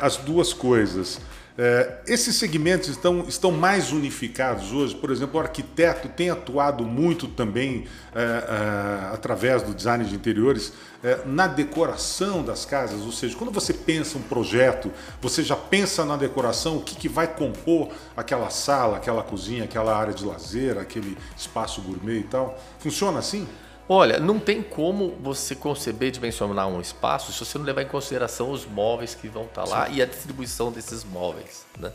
as 0.00 0.16
duas 0.16 0.52
coisas. 0.52 1.20
É, 1.56 2.00
esses 2.06 2.36
segmentos 2.36 2.88
estão, 2.88 3.26
estão 3.28 3.50
mais 3.50 3.92
unificados 3.92 4.72
hoje. 4.72 4.94
Por 4.94 5.10
exemplo, 5.10 5.38
o 5.38 5.42
arquiteto 5.42 6.08
tem 6.08 6.30
atuado 6.30 6.84
muito 6.84 7.28
também 7.28 7.84
é, 8.14 8.20
é, 8.22 9.14
através 9.14 9.62
do 9.62 9.74
design 9.74 10.04
de 10.04 10.14
interiores 10.14 10.72
é, 11.04 11.20
na 11.26 11.46
decoração 11.46 12.42
das 12.42 12.64
casas. 12.64 13.02
Ou 13.02 13.12
seja, 13.12 13.36
quando 13.36 13.52
você 13.52 13.74
pensa 13.74 14.16
um 14.16 14.22
projeto, 14.22 14.90
você 15.20 15.42
já 15.42 15.56
pensa 15.56 16.04
na 16.04 16.16
decoração, 16.16 16.78
o 16.78 16.82
que, 16.82 16.96
que 16.96 17.08
vai 17.08 17.26
compor 17.26 17.90
aquela 18.16 18.48
sala, 18.48 18.96
aquela 18.96 19.22
cozinha, 19.22 19.64
aquela 19.64 19.94
área 19.94 20.14
de 20.14 20.24
lazer, 20.24 20.78
aquele 20.78 21.18
espaço 21.36 21.82
gourmet 21.82 22.20
e 22.20 22.24
tal. 22.24 22.58
Funciona 22.78 23.18
assim? 23.18 23.46
Olha, 23.88 24.18
não 24.18 24.38
tem 24.38 24.62
como 24.62 25.16
você 25.20 25.54
conceber 25.54 26.10
dimensionar 26.10 26.68
um 26.68 26.80
espaço 26.80 27.32
se 27.32 27.44
você 27.44 27.58
não 27.58 27.64
levar 27.64 27.82
em 27.82 27.88
consideração 27.88 28.50
os 28.50 28.64
móveis 28.64 29.14
que 29.14 29.28
vão 29.28 29.44
estar 29.44 29.64
lá 29.64 29.86
Sim. 29.86 29.94
e 29.94 30.02
a 30.02 30.06
distribuição 30.06 30.70
desses 30.70 31.04
móveis. 31.04 31.66
Né? 31.78 31.92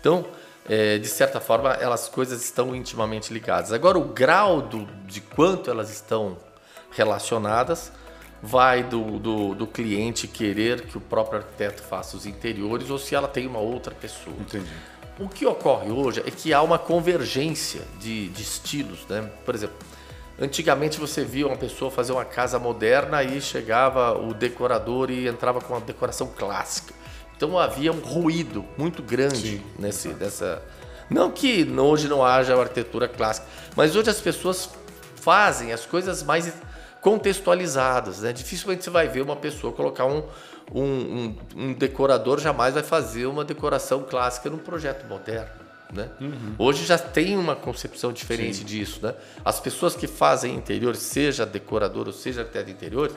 Então, 0.00 0.26
é, 0.68 0.98
de 0.98 1.08
certa 1.08 1.40
forma, 1.40 1.72
elas 1.74 2.08
coisas 2.08 2.42
estão 2.42 2.74
intimamente 2.74 3.32
ligadas. 3.32 3.72
Agora, 3.72 3.98
o 3.98 4.04
grau 4.04 4.60
do, 4.60 4.86
de 5.06 5.20
quanto 5.20 5.70
elas 5.70 5.90
estão 5.90 6.36
relacionadas 6.90 7.92
vai 8.42 8.82
do, 8.82 9.18
do, 9.18 9.54
do, 9.54 9.66
cliente 9.66 10.26
querer 10.26 10.82
que 10.82 10.96
o 10.96 11.00
próprio 11.00 11.40
arquiteto 11.40 11.82
faça 11.82 12.16
os 12.16 12.24
interiores 12.24 12.90
ou 12.90 12.98
se 12.98 13.14
ela 13.14 13.28
tem 13.28 13.46
uma 13.46 13.58
outra 13.58 13.94
pessoa. 13.94 14.34
Entendi. 14.38 14.70
O 15.18 15.28
que 15.28 15.44
ocorre 15.44 15.90
hoje 15.90 16.22
é 16.26 16.30
que 16.30 16.54
há 16.54 16.62
uma 16.62 16.78
convergência 16.78 17.82
de, 17.98 18.28
de 18.28 18.42
estilos. 18.42 19.04
Né? 19.06 19.30
Por 19.44 19.54
exemplo, 19.54 19.76
antigamente 20.40 20.98
você 20.98 21.24
via 21.24 21.46
uma 21.46 21.56
pessoa 21.56 21.90
fazer 21.90 22.12
uma 22.12 22.24
casa 22.24 22.58
moderna 22.58 23.22
e 23.22 23.40
chegava 23.40 24.18
o 24.18 24.32
decorador 24.32 25.10
e 25.10 25.28
entrava 25.28 25.60
com 25.60 25.74
uma 25.74 25.80
decoração 25.80 26.28
clássica. 26.28 26.94
Então 27.36 27.58
havia 27.58 27.92
um 27.92 28.00
ruído 28.00 28.64
muito 28.76 29.02
grande 29.02 29.58
Sim, 29.58 29.62
nesse, 29.78 30.08
nessa. 30.08 30.62
Não 31.08 31.30
que 31.30 31.64
hoje 31.64 32.08
não 32.08 32.24
haja 32.24 32.58
arquitetura 32.58 33.08
clássica, 33.08 33.46
mas 33.74 33.96
hoje 33.96 34.10
as 34.10 34.20
pessoas 34.20 34.70
fazem 35.16 35.72
as 35.72 35.84
coisas 35.86 36.22
mais 36.22 36.52
contextualizadas. 37.00 38.20
Né? 38.20 38.32
Dificilmente 38.32 38.84
você 38.84 38.90
vai 38.90 39.08
ver 39.08 39.22
uma 39.22 39.36
pessoa 39.36 39.72
colocar 39.72 40.04
um, 40.06 40.22
um, 40.72 40.84
um, 40.84 41.36
um 41.56 41.72
decorador, 41.72 42.38
jamais 42.38 42.74
vai 42.74 42.82
fazer 42.82 43.26
uma 43.26 43.44
decoração 43.44 44.02
clássica 44.02 44.48
num 44.50 44.58
projeto 44.58 45.06
moderno. 45.06 45.59
Né? 45.92 46.08
Uhum. 46.20 46.54
Hoje 46.58 46.84
já 46.84 46.96
tem 46.96 47.36
uma 47.36 47.56
concepção 47.56 48.12
diferente 48.12 48.58
Sim. 48.58 48.64
disso. 48.64 49.00
Né? 49.02 49.14
As 49.44 49.58
pessoas 49.58 49.96
que 49.96 50.06
fazem 50.06 50.54
interiores, 50.54 51.00
seja 51.00 51.44
decorador 51.44 52.06
ou 52.06 52.12
seja 52.12 52.42
arquiteto 52.42 52.66
de 52.66 52.72
interiores, 52.72 53.14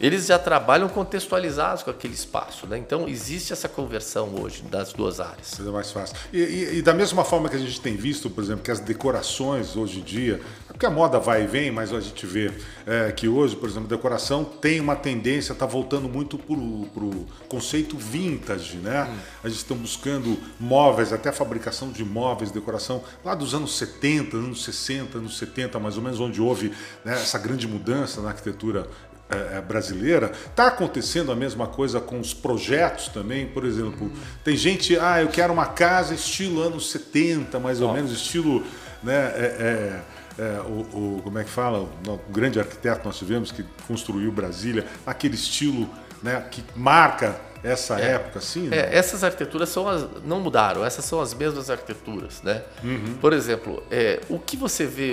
eles 0.00 0.26
já 0.26 0.38
trabalham 0.38 0.88
contextualizados 0.88 1.82
com 1.82 1.90
aquele 1.90 2.14
espaço. 2.14 2.66
Né? 2.66 2.78
Então, 2.78 3.06
existe 3.06 3.52
essa 3.52 3.68
conversão 3.68 4.34
hoje 4.40 4.62
das 4.62 4.94
duas 4.94 5.20
áreas. 5.20 5.60
É 5.60 5.62
mais 5.64 5.92
fácil. 5.92 6.16
E, 6.32 6.38
e, 6.38 6.78
e, 6.78 6.82
da 6.82 6.94
mesma 6.94 7.22
forma 7.22 7.50
que 7.50 7.56
a 7.56 7.58
gente 7.58 7.78
tem 7.80 7.96
visto, 7.96 8.30
por 8.30 8.42
exemplo, 8.42 8.64
que 8.64 8.70
as 8.70 8.80
decorações 8.80 9.76
hoje 9.76 10.00
em 10.00 10.02
dia, 10.02 10.40
porque 10.68 10.86
a 10.86 10.90
moda 10.90 11.18
vai 11.18 11.44
e 11.44 11.46
vem, 11.46 11.70
mas 11.70 11.92
a 11.92 12.00
gente 12.00 12.24
vê 12.24 12.50
é, 12.86 13.12
que 13.12 13.28
hoje, 13.28 13.54
por 13.54 13.68
exemplo, 13.68 13.86
a 13.86 13.90
decoração 13.90 14.42
tem 14.42 14.80
uma 14.80 14.96
tendência, 14.96 15.52
está 15.52 15.66
voltando 15.66 16.08
muito 16.08 16.38
para 16.38 16.54
o 16.54 17.26
conceito 17.46 17.98
vintage. 17.98 18.78
Né? 18.78 19.02
Hum. 19.02 19.18
A 19.44 19.48
gente 19.48 19.58
está 19.58 19.74
buscando 19.74 20.38
móveis, 20.58 21.12
até 21.12 21.30
fabricação 21.30 21.90
de 21.90 22.02
móveis, 22.02 22.50
decoração, 22.50 23.04
lá 23.22 23.34
dos 23.34 23.52
anos 23.52 23.76
70, 23.76 24.38
anos 24.38 24.64
60, 24.64 25.18
anos 25.18 25.36
70, 25.36 25.78
mais 25.78 25.98
ou 25.98 26.02
menos, 26.02 26.18
onde 26.20 26.40
houve 26.40 26.72
né, 27.04 27.12
essa 27.12 27.38
grande 27.38 27.68
mudança 27.68 28.22
na 28.22 28.30
arquitetura 28.30 28.88
é, 29.30 29.58
é, 29.58 29.60
brasileira, 29.60 30.32
está 30.46 30.66
acontecendo 30.66 31.30
a 31.30 31.36
mesma 31.36 31.66
coisa 31.66 32.00
com 32.00 32.18
os 32.18 32.34
projetos 32.34 33.08
também. 33.08 33.46
Por 33.46 33.64
exemplo, 33.64 34.10
tem 34.44 34.56
gente, 34.56 34.98
ah, 34.98 35.22
eu 35.22 35.28
quero 35.28 35.52
uma 35.52 35.66
casa 35.66 36.14
estilo 36.14 36.60
anos 36.62 36.90
70, 36.90 37.58
mais 37.58 37.80
ou 37.80 37.92
menos, 37.92 38.10
estilo. 38.12 38.64
Né, 39.02 39.14
é, 39.14 40.00
é, 40.38 40.42
é, 40.42 40.60
o, 40.60 41.16
o, 41.18 41.20
como 41.22 41.38
é 41.38 41.44
que 41.44 41.50
fala? 41.50 41.80
O, 41.80 42.12
o 42.12 42.32
grande 42.32 42.58
arquiteto 42.58 43.06
nós 43.06 43.18
tivemos 43.18 43.50
que 43.50 43.64
construiu 43.86 44.30
Brasília, 44.30 44.86
aquele 45.06 45.34
estilo 45.34 45.88
né, 46.22 46.44
que 46.50 46.62
marca 46.74 47.40
essa 47.62 48.00
é, 48.00 48.12
época, 48.12 48.38
assim? 48.38 48.68
Né? 48.68 48.78
É, 48.78 48.96
essas 48.96 49.22
arquiteturas 49.22 49.68
são 49.68 49.88
as, 49.88 50.06
não 50.24 50.40
mudaram, 50.40 50.84
essas 50.84 51.04
são 51.04 51.20
as 51.20 51.34
mesmas 51.34 51.70
arquiteturas, 51.70 52.42
né? 52.42 52.62
Uhum. 52.82 53.18
Por 53.20 53.32
exemplo, 53.32 53.82
é, 53.90 54.20
o 54.28 54.38
que 54.38 54.56
você 54.56 54.86
vê, 54.86 55.12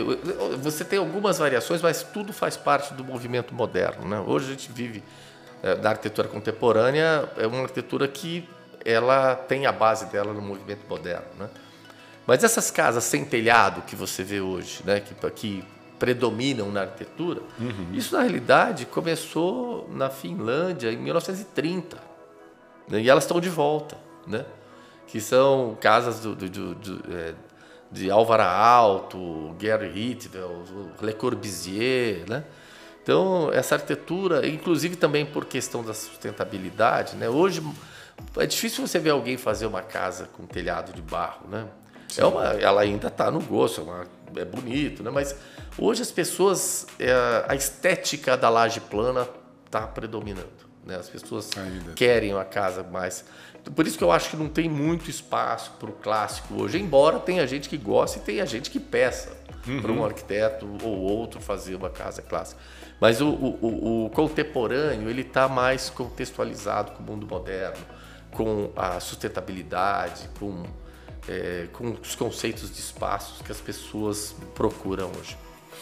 você 0.61 0.85
tem 0.85 0.97
algumas 0.99 1.37
variações, 1.37 1.81
mas 1.81 2.03
tudo 2.03 2.31
faz 2.31 2.55
parte 2.55 2.93
do 2.93 3.03
movimento 3.03 3.53
moderno, 3.53 4.07
né? 4.07 4.19
Hoje 4.25 4.47
a 4.47 4.49
gente 4.51 4.71
vive 4.71 5.03
é, 5.61 5.75
da 5.75 5.89
arquitetura 5.89 6.27
contemporânea, 6.27 7.29
é 7.37 7.45
uma 7.45 7.61
arquitetura 7.61 8.07
que 8.07 8.47
ela 8.85 9.35
tem 9.35 9.65
a 9.65 9.71
base 9.71 10.05
dela 10.05 10.31
no 10.33 10.41
movimento 10.41 10.87
moderno, 10.87 11.27
né? 11.37 11.49
Mas 12.25 12.43
essas 12.43 12.69
casas 12.69 13.05
sem 13.05 13.23
telhado 13.23 13.81
que 13.83 13.95
você 13.95 14.21
vê 14.21 14.41
hoje, 14.41 14.81
né, 14.83 14.99
que, 14.99 15.13
que 15.31 15.63
predominam 15.97 16.69
na 16.69 16.81
arquitetura, 16.81 17.41
uhum. 17.59 17.93
isso 17.93 18.15
na 18.15 18.21
realidade 18.21 18.85
começou 18.85 19.89
na 19.91 20.09
Finlândia 20.09 20.91
em 20.91 20.97
1930. 20.97 22.06
Né? 22.87 23.01
E 23.01 23.09
elas 23.09 23.23
estão 23.23 23.39
de 23.39 23.49
volta, 23.49 23.97
né? 24.25 24.45
que 25.07 25.21
são 25.21 25.77
casas 25.79 26.19
do, 26.19 26.35
do, 26.35 26.49
do, 26.49 26.75
do 26.75 27.13
é, 27.13 27.33
de 27.89 28.11
Álvaro 28.11 28.43
Alto, 28.43 29.55
Gary 29.57 29.87
Hitwell, 29.87 30.63
Le 31.01 31.13
Corbusier, 31.13 32.29
né? 32.29 32.43
Então, 33.01 33.49
essa 33.53 33.75
arquitetura, 33.75 34.45
inclusive 34.45 34.97
também 34.97 35.25
por 35.25 35.45
questão 35.45 35.81
da 35.81 35.93
sustentabilidade, 35.93 37.15
né? 37.15 37.29
Hoje 37.29 37.63
é 38.35 38.45
difícil 38.45 38.85
você 38.85 38.99
ver 38.99 39.11
alguém 39.11 39.37
fazer 39.37 39.65
uma 39.65 39.81
casa 39.81 40.27
com 40.33 40.45
telhado 40.45 40.91
de 40.91 41.01
barro, 41.01 41.47
né? 41.47 41.65
É 42.17 42.25
uma, 42.25 42.43
ela 42.47 42.81
ainda 42.81 43.07
está 43.07 43.31
no 43.31 43.39
gosto, 43.39 43.79
é, 43.79 43.83
uma, 43.85 44.05
é, 44.35 44.43
bonito, 44.43 45.01
né? 45.01 45.09
Mas 45.09 45.33
hoje 45.77 46.01
as 46.01 46.11
pessoas, 46.11 46.85
é, 46.99 47.13
a 47.47 47.55
estética 47.55 48.35
da 48.35 48.49
laje 48.49 48.81
plana 48.81 49.25
está 49.65 49.87
predominando. 49.87 50.66
Né? 50.87 50.95
As 50.95 51.09
pessoas 51.09 51.49
Ainda. 51.57 51.91
querem 51.93 52.33
uma 52.33 52.45
casa 52.45 52.81
mais. 52.81 53.25
Por 53.75 53.85
isso 53.85 53.97
que 53.97 54.03
eu 54.03 54.11
acho 54.11 54.29
que 54.29 54.37
não 54.37 54.47
tem 54.47 54.69
muito 54.69 55.09
espaço 55.09 55.71
para 55.77 55.89
o 55.89 55.91
clássico 55.91 56.61
hoje, 56.61 56.79
embora 56.79 57.19
tenha 57.19 57.45
gente 57.45 57.67
que 57.67 57.77
gosta 57.77 58.19
e 58.19 58.21
tenha 58.21 58.45
gente 58.45 58.71
que 58.71 58.79
peça 58.79 59.35
uhum. 59.67 59.81
para 59.81 59.91
um 59.91 60.05
arquiteto 60.05 60.65
ou 60.81 60.97
outro 60.97 61.41
fazer 61.41 61.75
uma 61.75 61.89
casa 61.89 62.21
clássica. 62.21 62.61
Mas 63.01 63.19
o, 63.19 63.27
o, 63.27 64.05
o 64.05 64.09
contemporâneo 64.11 65.09
ele 65.09 65.21
está 65.21 65.49
mais 65.49 65.89
contextualizado 65.89 66.93
com 66.93 67.03
o 67.03 67.05
mundo 67.05 67.27
moderno, 67.27 67.83
com 68.31 68.71
a 68.73 69.01
sustentabilidade, 69.01 70.29
com, 70.39 70.63
é, 71.27 71.67
com 71.73 71.91
os 72.01 72.15
conceitos 72.15 72.73
de 72.73 72.79
espaços 72.79 73.41
que 73.41 73.51
as 73.51 73.59
pessoas 73.59 74.33
procuram 74.55 75.11
hoje. 75.19 75.37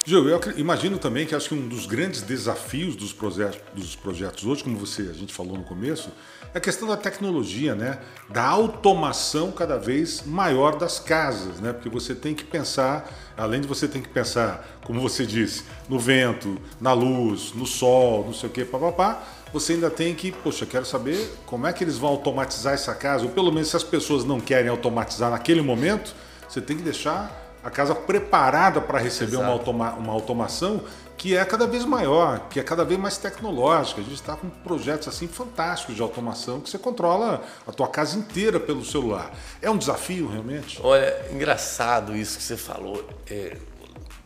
Gil, 0.07 0.29
eu 0.29 0.39
imagino 0.55 0.99
também 0.99 1.25
que 1.25 1.33
acho 1.33 1.49
que 1.49 1.55
um 1.55 1.67
dos 1.67 1.87
grandes 1.87 2.21
desafios 2.21 2.95
dos 2.95 3.11
projetos, 3.11 3.59
dos 3.73 3.95
projetos 3.95 4.45
hoje, 4.45 4.63
como 4.63 4.77
você 4.77 5.01
a 5.01 5.13
gente 5.13 5.33
falou 5.33 5.57
no 5.57 5.63
começo, 5.63 6.11
é 6.53 6.59
a 6.59 6.61
questão 6.61 6.87
da 6.87 6.95
tecnologia, 6.95 7.73
né? 7.73 7.97
Da 8.29 8.45
automação 8.45 9.51
cada 9.51 9.79
vez 9.79 10.21
maior 10.23 10.75
das 10.75 10.99
casas, 10.99 11.59
né? 11.59 11.73
Porque 11.73 11.89
você 11.89 12.13
tem 12.13 12.35
que 12.35 12.43
pensar, 12.43 13.11
além 13.35 13.61
de 13.61 13.67
você 13.67 13.87
ter 13.87 13.99
que 13.99 14.07
pensar, 14.07 14.79
como 14.83 15.01
você 15.01 15.25
disse, 15.25 15.63
no 15.89 15.97
vento, 15.97 16.55
na 16.79 16.93
luz, 16.93 17.51
no 17.55 17.65
sol, 17.65 18.25
não 18.25 18.33
sei 18.33 18.47
o 18.47 18.51
que, 18.51 18.63
papapá, 18.63 19.23
você 19.51 19.73
ainda 19.73 19.89
tem 19.89 20.13
que, 20.13 20.31
poxa, 20.31 20.67
quero 20.67 20.85
saber 20.85 21.35
como 21.47 21.65
é 21.65 21.73
que 21.73 21.83
eles 21.83 21.97
vão 21.97 22.11
automatizar 22.11 22.75
essa 22.75 22.93
casa, 22.93 23.23
ou 23.23 23.31
pelo 23.31 23.51
menos 23.51 23.69
se 23.69 23.75
as 23.75 23.83
pessoas 23.83 24.23
não 24.23 24.39
querem 24.39 24.69
automatizar 24.69 25.31
naquele 25.31 25.63
momento, 25.63 26.13
você 26.47 26.61
tem 26.61 26.77
que 26.77 26.83
deixar 26.83 27.44
a 27.65 27.71
casa 27.71 27.95
preparada 27.95 28.79
para 28.79 28.99
receber 28.99 29.37
uma, 29.37 29.47
automa 29.47 29.93
uma 29.93 30.13
automação 30.13 30.83
que 31.17 31.35
é 31.35 31.43
cada 31.43 31.65
vez 31.65 31.83
maior, 31.83 32.47
que 32.47 32.59
é 32.59 32.63
cada 32.63 32.85
vez 32.85 32.99
mais 32.99 33.17
tecnológica. 33.17 34.01
A 34.01 34.03
gente 34.03 34.13
está 34.13 34.35
com 34.35 34.47
projetos 34.47 35.07
assim 35.07 35.27
fantásticos 35.27 35.95
de 35.95 36.01
automação 36.03 36.61
que 36.61 36.69
você 36.69 36.77
controla 36.77 37.43
a 37.65 37.71
tua 37.71 37.87
casa 37.87 38.19
inteira 38.19 38.59
pelo 38.59 38.85
celular. 38.85 39.31
É 39.63 39.71
um 39.71 39.79
desafio 39.79 40.27
realmente? 40.27 40.79
Olha, 40.83 41.25
engraçado 41.31 42.15
isso 42.15 42.37
que 42.37 42.43
você 42.43 42.55
falou. 42.55 43.03
É, 43.27 43.57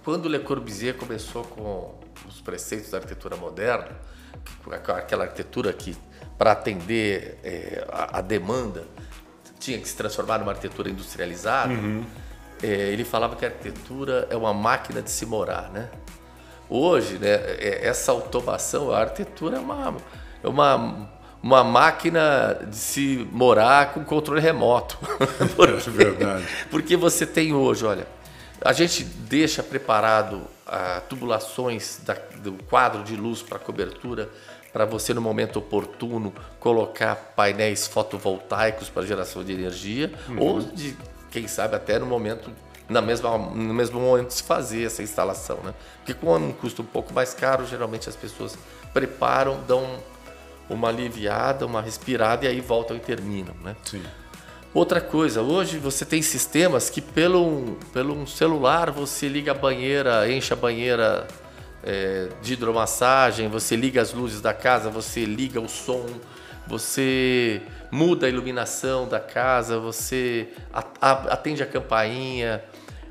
quando 0.04 0.28
Le 0.28 0.40
Corbusier 0.40 0.98
começou 0.98 1.46
com 1.46 1.96
os 2.28 2.42
preceitos 2.42 2.92
da 2.92 2.98
arquitetura 2.98 3.38
moderna, 3.38 3.92
aquela 4.98 5.24
arquitetura 5.24 5.72
que 5.72 5.96
para 6.38 6.52
atender 6.52 7.40
é, 7.42 7.88
a, 7.90 8.18
a, 8.18 8.22
demanda 8.22 8.86
tinha 9.60 9.80
que 9.80 9.88
se 9.88 9.96
transformar 9.96 10.40
numa 10.40 10.52
arquitetura 10.52 10.90
industrializada. 10.90 11.72
Uhum 11.72 12.04
é, 12.62 12.68
ele 12.68 13.04
falava 13.04 13.36
que 13.36 13.46
a 13.46 13.50
arquitetura 13.50 14.28
é 14.30 14.36
uma 14.36 14.54
máquina 14.54 15.02
de 15.02 15.10
se 15.10 15.26
morar, 15.26 15.70
né? 15.72 15.90
Hoje, 16.70 17.18
né, 17.18 17.30
é, 17.30 17.88
essa 17.88 18.12
automação, 18.12 18.92
a 18.92 19.00
arquitetura 19.00 19.58
é 19.58 19.60
uma, 19.60 19.96
é 20.44 20.48
uma, 20.48 21.10
uma 21.42 21.64
máquina 21.64 22.60
de 22.68 22.76
se 22.76 23.28
morar 23.32 23.94
com 23.94 24.04
controle 24.04 24.40
remoto. 24.40 24.98
porque, 25.56 25.90
é 25.90 25.92
verdade. 25.92 26.48
Porque 26.70 26.96
você 26.96 27.26
tem 27.26 27.54
hoje, 27.54 27.86
olha, 27.86 28.08
a 28.62 28.74
gente 28.74 29.04
deixa 29.04 29.64
preparado 29.64 30.42
a 30.68 31.02
tubulações 31.02 32.02
da, 32.06 32.16
do 32.38 32.54
quadro 32.70 33.04
de 33.04 33.16
luz 33.16 33.42
para 33.42 33.58
cobertura 33.58 34.30
para 34.72 34.86
você 34.86 35.14
no 35.14 35.22
momento 35.22 35.58
oportuno 35.58 36.34
colocar 36.60 37.16
painéis 37.36 37.88
fotovoltaicos 37.88 38.88
para 38.88 39.04
geração 39.06 39.44
de 39.44 39.52
energia 39.52 40.14
uhum. 40.28 40.40
ou 40.40 40.62
de 40.62 40.96
quem 41.32 41.48
sabe 41.48 41.76
até 41.76 42.00
no 42.00 42.06
momento 42.06 42.52
na 42.90 43.02
mesma, 43.02 43.38
no 43.38 43.74
mesmo 43.74 44.00
momento 44.00 44.32
se 44.32 44.42
fazer 44.42 44.84
essa 44.84 45.04
instalação, 45.04 45.58
né? 45.64 45.74
Porque 45.98 46.14
com 46.14 46.36
um 46.36 46.52
custo 46.52 46.82
um 46.82 46.86
pouco 46.86 47.14
mais 47.14 47.34
caro, 47.34 47.66
geralmente 47.66 48.10
as 48.10 48.16
pessoas 48.16 48.58
preparam, 48.92 49.60
dão 49.68 50.00
uma 50.68 50.90
aliviada, 50.90 51.66
uma 51.66 51.82
respirada 51.82 52.46
e 52.46 52.48
aí 52.48 52.60
voltam 52.60 52.98
e 52.98 53.00
terminam, 53.00 53.54
né? 53.64 53.76
Sim. 53.84 54.02
Outra 54.74 55.02
coisa, 55.02 55.42
hoje 55.42 55.78
você 55.80 56.06
tem 56.06 56.22
sistemas 56.22 56.90
que 56.90 57.02
pelo, 57.02 57.78
pelo 57.92 58.14
um 58.14 58.28
celular 58.28 58.92
você 58.92 59.28
liga 59.28 59.52
a 59.52 59.56
banheira, 59.56 60.32
enche 60.32 60.54
a 60.54 60.56
banheira 60.56 61.28
é, 61.84 62.30
de 62.42 62.54
hidromassagem, 62.54 63.48
você 63.50 63.76
liga 63.76 64.02
as 64.02 64.14
luzes 64.14 64.42
da 64.42 64.54
casa, 64.54 64.90
você 64.90 65.26
liga 65.26 65.60
o 65.60 65.68
som, 65.68 66.06
você 66.70 67.62
muda 67.92 68.28
a 68.28 68.30
iluminação 68.30 69.08
da 69.08 69.20
casa, 69.20 69.80
você 69.80 70.50
atende 71.02 71.64
a 71.64 71.66
campainha, 71.66 72.64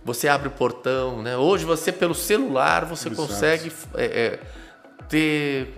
você 0.05 0.29
abre 0.29 0.47
o 0.47 0.51
portão, 0.53 1.21
né? 1.21 1.37
Hoje 1.37 1.65
você 1.65 1.91
pelo 1.91 2.15
celular 2.15 2.85
você 2.85 3.09
Exato. 3.09 3.29
consegue 3.29 3.73
é, 3.95 4.05
é, 4.05 4.41
ter 5.09 5.75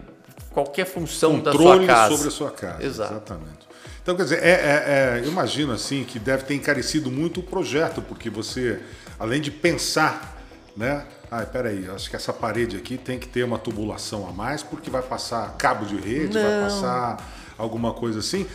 qualquer 0.50 0.84
função 0.84 1.40
Controle 1.40 1.86
da 1.86 1.94
sua 1.94 1.96
casa. 1.96 2.16
sobre 2.16 2.28
a 2.28 2.30
sua 2.30 2.50
casa. 2.50 2.84
Exato. 2.84 3.14
Exatamente. 3.14 3.70
Então, 4.02 4.16
quer 4.16 4.24
dizer, 4.24 4.42
é, 4.42 4.50
é, 4.50 5.18
é, 5.18 5.22
eu 5.24 5.30
imagino 5.30 5.72
assim 5.72 6.04
que 6.04 6.18
deve 6.18 6.44
ter 6.44 6.54
encarecido 6.54 7.10
muito 7.10 7.40
o 7.40 7.42
projeto, 7.42 8.02
porque 8.02 8.28
você, 8.28 8.80
além 9.18 9.40
de 9.40 9.50
pensar, 9.50 10.36
né? 10.76 11.04
Ah, 11.30 11.44
peraí, 11.46 11.88
acho 11.88 12.10
que 12.10 12.16
essa 12.16 12.32
parede 12.32 12.76
aqui 12.76 12.98
tem 12.98 13.18
que 13.18 13.28
ter 13.28 13.44
uma 13.44 13.58
tubulação 13.58 14.28
a 14.28 14.32
mais, 14.32 14.62
porque 14.62 14.90
vai 14.90 15.02
passar 15.02 15.54
cabo 15.56 15.84
de 15.86 15.96
rede, 15.96 16.34
Não. 16.34 16.42
vai 16.42 16.62
passar 16.62 17.39
alguma 17.60 17.92
coisa 17.92 18.20
assim. 18.20 18.46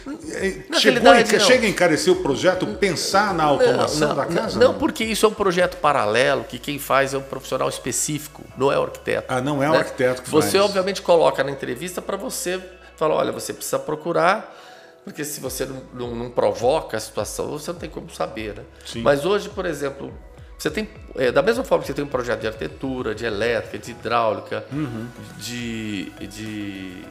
Na 0.69 0.79
Chegou 0.79 1.11
a, 1.11 1.23
chega 1.23 1.67
a 1.67 1.69
encarecer 1.69 2.11
o 2.11 2.17
projeto, 2.17 2.65
pensar 2.77 3.33
na 3.33 3.43
automação 3.43 4.09
não, 4.09 4.15
não, 4.15 4.15
da 4.15 4.25
casa? 4.25 4.59
Não, 4.59 4.67
não, 4.73 4.79
porque 4.79 5.03
isso 5.03 5.25
é 5.25 5.29
um 5.29 5.33
projeto 5.33 5.77
paralelo, 5.77 6.43
que 6.43 6.57
quem 6.57 6.79
faz 6.79 7.13
é 7.13 7.17
um 7.17 7.21
profissional 7.21 7.69
específico, 7.69 8.43
não 8.57 8.71
é 8.71 8.79
o 8.79 8.83
arquiteto. 8.83 9.27
Ah, 9.29 9.41
não 9.41 9.61
é 9.61 9.69
o 9.69 9.73
né? 9.73 9.77
arquiteto 9.79 10.23
que 10.23 10.29
Você, 10.29 10.57
faz. 10.57 10.63
obviamente, 10.65 11.01
coloca 11.01 11.43
na 11.43 11.51
entrevista 11.51 12.01
para 12.01 12.17
você 12.17 12.59
falar, 12.97 13.15
olha, 13.15 13.31
você 13.31 13.53
precisa 13.53 13.77
procurar, 13.77 14.55
porque 15.03 15.23
se 15.23 15.39
você 15.39 15.65
não, 15.65 15.81
não, 15.93 16.15
não, 16.15 16.29
provoca 16.31 16.97
a 16.97 16.99
situação, 16.99 17.51
você 17.51 17.71
não 17.71 17.79
tem 17.79 17.89
como 17.89 18.09
saber. 18.09 18.55
Né? 18.55 18.63
Mas 19.03 19.23
hoje, 19.23 19.49
por 19.49 19.65
exemplo, 19.65 20.11
você 20.57 20.71
tem, 20.71 20.89
é, 21.15 21.31
da 21.31 21.41
mesma 21.41 21.63
forma 21.63 21.83
que 21.83 21.87
você 21.87 21.93
tem 21.93 22.03
um 22.03 22.09
projeto 22.09 22.41
de 22.41 22.47
arquitetura, 22.47 23.13
de 23.13 23.25
elétrica, 23.25 23.77
de 23.77 23.91
hidráulica, 23.91 24.65
uhum. 24.71 25.07
de, 25.37 26.05
de 26.27 27.03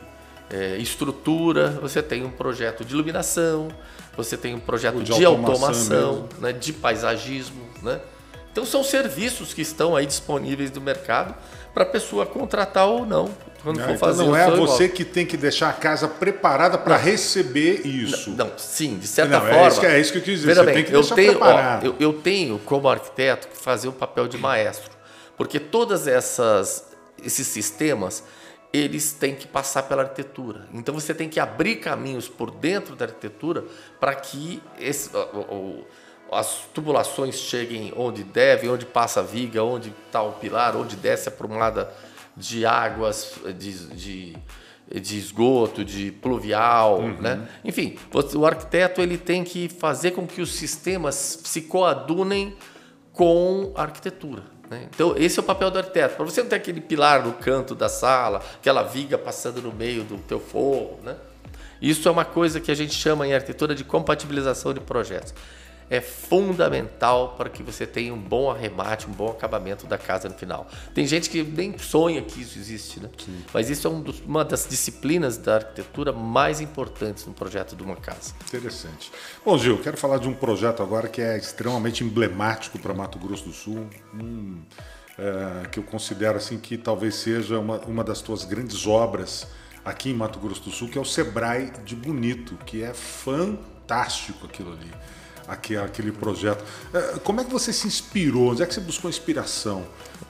é, 0.55 0.77
estrutura, 0.77 1.71
você 1.83 2.01
tem 2.01 2.25
um 2.25 2.31
projeto 2.31 2.85
de 2.85 2.95
iluminação, 2.95 3.69
você 4.17 4.37
tem 4.37 4.55
um 4.55 4.61
projeto 4.61 5.03
de, 5.03 5.13
de, 5.13 5.25
automação, 5.25 5.65
automação 5.65 6.29
né, 6.39 6.53
de 6.53 6.73
paisagismo. 6.73 7.61
Né? 7.83 8.01
Então 8.53 8.65
são 8.65 8.85
serviços 8.85 9.53
que 9.53 9.63
estão 9.63 9.97
aí 9.97 10.07
disponíveis 10.07 10.71
no 10.71 10.81
mercado 10.81 11.35
para 11.75 11.83
a 11.83 11.87
pessoa 11.87 12.25
contratar 12.25 12.87
ou 12.87 13.05
não. 13.05 13.29
Quando 13.65 13.81
for 13.81 13.85
então 13.87 13.99
fazer 13.99 14.23
não 14.23 14.37
é 14.37 14.49
você 14.51 14.89
que 14.89 15.05
tem 15.05 15.27
que 15.27 15.37
deixar 15.37 15.71
a 15.71 15.73
casa 15.73 16.07
preparada 16.07 16.79
para 16.79 16.97
receber 16.97 17.85
isso. 17.85 18.31
Não, 18.31 18.47
não, 18.47 18.59
sim, 18.59 18.97
de 18.99 19.09
certa 19.09 19.41
não, 19.41 19.47
forma. 19.47 19.59
É 19.59 19.69
isso, 19.69 19.81
que, 19.81 19.87
é 19.87 20.01
isso 20.01 20.13
que 20.13 20.19
eu 20.19 20.23
quis 20.23 20.41
dizer. 20.41 20.55
Você 20.55 20.63
bem, 20.63 20.75
tem 20.75 20.85
que 20.85 20.93
eu 20.93 21.01
deixar 21.01 21.15
tenho, 21.17 21.31
preparado. 21.33 21.83
Ó, 21.83 21.87
eu, 21.87 21.97
eu 21.99 22.13
tenho, 22.13 22.61
como 22.61 22.89
arquiteto, 22.89 23.49
que 23.49 23.57
fazer 23.57 23.89
o 23.89 23.93
papel 23.93 24.29
de 24.29 24.39
maestro. 24.39 24.93
Porque 25.37 25.59
todas 25.59 26.07
essas 26.07 26.85
esses 27.25 27.47
sistemas 27.47 28.23
eles 28.75 29.13
têm 29.13 29.37
que 29.37 29.47
passar 29.47 29.85
pela 29.85 30.03
arquitetura. 30.03 30.67
Então 30.73 30.93
você 30.93 31.15
tem 31.15 31.29
que 31.29 31.39
abrir 31.39 31.77
caminhos 31.77 32.29
por 32.29 32.51
dentro 32.51 32.97
da 32.97 33.05
arquitetura 33.05 33.65
para 34.01 34.13
que 34.17 34.61
esse, 34.81 35.11
as 36.33 36.65
tubulações 36.75 37.37
cheguem 37.37 37.93
onde 37.97 38.25
deve, 38.25 38.69
onde 38.69 38.85
passa 38.85 39.21
a 39.21 39.23
viga, 39.23 39.63
onde 39.63 39.95
está 40.07 40.21
o 40.23 40.33
pilar, 40.33 40.75
onde 40.75 40.97
desce 40.97 41.29
a 41.29 41.33
prumada 41.33 41.89
de 42.37 42.67
águas, 42.67 43.35
de, 43.57 43.87
de, 43.95 44.37
de 44.93 45.19
esgoto, 45.19 45.85
de 45.85 46.11
pluvial, 46.11 46.99
uhum. 46.99 47.21
né? 47.21 47.49
Enfim, 47.65 47.97
o 48.35 48.45
arquiteto 48.45 49.01
ele 49.01 49.17
tem 49.17 49.45
que 49.45 49.69
fazer 49.69 50.11
com 50.11 50.27
que 50.27 50.43
os 50.43 50.53
sistemas 50.53 51.15
se 51.45 51.63
coadunem 51.63 52.57
com 53.13 53.73
a 53.77 53.83
arquitetura. 53.83 54.54
Né? 54.71 54.89
Então, 54.95 55.15
esse 55.17 55.39
é 55.39 55.43
o 55.43 55.45
papel 55.45 55.71
do 55.71 55.79
arquiteto. 55.79 56.17
Para 56.17 56.25
você 56.25 56.43
não 56.43 56.49
ter 56.49 56.57
aquele 56.57 56.81
pilar 56.81 57.25
no 57.25 57.33
canto 57.33 57.75
da 57.75 57.89
sala, 57.89 58.43
aquela 58.57 58.83
viga 58.83 59.19
passando 59.19 59.61
no 59.61 59.73
meio 59.73 60.05
do 60.05 60.19
teu 60.19 60.41
forro. 60.41 60.99
Né? 61.03 61.17
Isso 61.81 62.09
é 62.09 62.11
uma 62.11 62.25
coisa 62.25 62.61
que 62.61 62.71
a 62.71 62.75
gente 62.75 62.95
chama 62.95 63.27
em 63.27 63.35
arquitetura 63.35 63.75
de 63.75 63.85
compatibilização 63.85 64.73
de 64.73 64.81
projetos. 64.81 65.35
É 65.91 66.01
fundamental 66.01 67.35
para 67.37 67.51
que 67.51 67.63
você 67.63 67.87
tenha 67.87 68.13
um 68.13 68.21
bom 68.21 68.51
arremate, 68.51 69.07
um 69.07 69.13
bom 69.13 69.31
acabamento 69.31 69.87
da 69.87 69.99
casa 69.99 70.29
no 70.29 70.35
final. 70.35 70.67
Tem 70.95 71.07
gente 71.07 71.29
que 71.29 71.43
nem 71.43 71.77
sonha 71.79 72.23
que 72.23 72.41
isso 72.41 72.59
existe, 72.59 73.01
né? 73.01 73.11
Mas 73.53 73.69
isso 73.69 73.87
é 73.87 73.91
um 73.91 74.01
dos, 74.01 74.21
uma 74.21 74.45
das 74.45 74.67
disciplinas 74.69 75.37
da 75.37 75.57
arquitetura 75.57 76.13
mais 76.13 76.61
importantes 76.61 77.27
no 77.27 77.35
projeto 77.35 77.77
de 77.77 77.83
uma 77.83 77.97
casa. 77.97 78.33
Interessante. 78.47 79.13
Bom, 79.45 79.59
Gil, 79.59 79.79
quero 79.79 79.97
falar 79.97 80.19
de 80.19 80.29
um 80.29 80.35
projeto 80.35 80.83
agora 80.83 81.09
que 81.09 81.21
é 81.21 81.37
extremamente 81.37 82.03
emblemático 82.03 82.79
para 82.79 82.95
Mato 82.95 83.19
Grosso 83.19 83.45
do 83.45 83.53
Sul. 83.53 83.87
É, 85.17 85.69
que 85.69 85.79
eu 85.79 85.85
considero 85.85 86.39
assim 86.39 86.59
que 86.59 86.77
talvez 86.77 87.15
seja 87.15 87.61
uma, 87.61 87.79
uma 87.83 88.03
das 88.03 88.21
tuas 88.21 88.45
grandes 88.45 88.85
obras 88.85 89.47
aqui 89.85 90.11
em 90.11 90.15
Mato 90.15 90.41
Grosso 90.41 90.63
do 90.63 90.71
Sul, 90.71 90.89
que 90.89 90.99
é 90.99 91.01
o 91.01 91.05
Sebrae 91.05 91.71
de 91.85 91.95
Bonito, 91.95 92.57
que 92.67 92.83
é 92.83 92.93
fantástico 92.93 94.47
aquilo 94.47 94.73
ali 94.73 94.91
aquele, 95.49 96.13
projeto. 96.13 96.65
É, 96.93 97.19
como 97.23 97.41
é 97.41 97.45
que 97.45 97.51
você 97.51 97.73
se 97.73 97.87
inspirou? 97.87 98.53
Onde 98.53 98.63
é 98.63 98.67
que 98.67 98.75
você 98.75 98.81
buscou 98.81 99.09
inspiração 99.11 99.85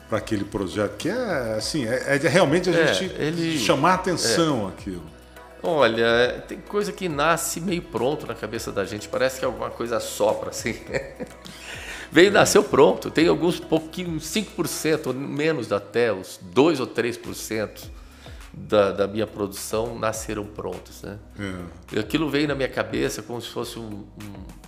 para 0.09 0.17
aquele 0.17 0.43
projeto? 0.43 0.97
Que 0.97 1.09
é 1.09 1.55
assim, 1.57 1.85
é, 1.85 2.15
é 2.15 2.27
realmente 2.27 2.69
a 2.69 2.73
é, 2.73 2.93
gente 2.93 3.13
ele, 3.15 3.57
chamar 3.57 3.95
atenção 3.95 4.67
é. 4.67 4.69
aquilo. 4.69 5.03
Olha, 5.63 6.43
tem 6.47 6.59
coisa 6.59 6.91
que 6.91 7.09
nasce 7.09 7.59
meio 7.59 7.81
pronto 7.81 8.27
na 8.27 8.35
cabeça 8.35 8.71
da 8.71 8.85
gente, 8.85 9.07
parece 9.07 9.39
que 9.39 9.45
alguma 9.45 9.69
coisa 9.69 9.99
sopra 9.99 10.49
assim. 10.51 10.75
Veio, 12.11 12.31
nasceu 12.31 12.63
pronto. 12.63 13.09
Tem 13.09 13.27
alguns 13.27 13.59
pouquinho, 13.59 14.17
5% 14.17 15.07
ou 15.07 15.13
menos 15.13 15.71
até, 15.73 16.13
os 16.13 16.39
2 16.41 16.79
ou 16.79 16.87
3% 16.87 17.89
da, 18.53 18.91
da 18.91 19.07
minha 19.07 19.27
produção 19.27 19.97
nasceram 19.97 20.45
prontos. 20.45 21.01
Né? 21.01 21.17
É. 21.93 21.99
Aquilo 21.99 22.29
veio 22.29 22.47
na 22.47 22.55
minha 22.55 22.69
cabeça 22.69 23.21
como 23.21 23.41
se 23.41 23.49
fosse 23.49 23.77
um, 23.77 24.05
um 24.21 24.64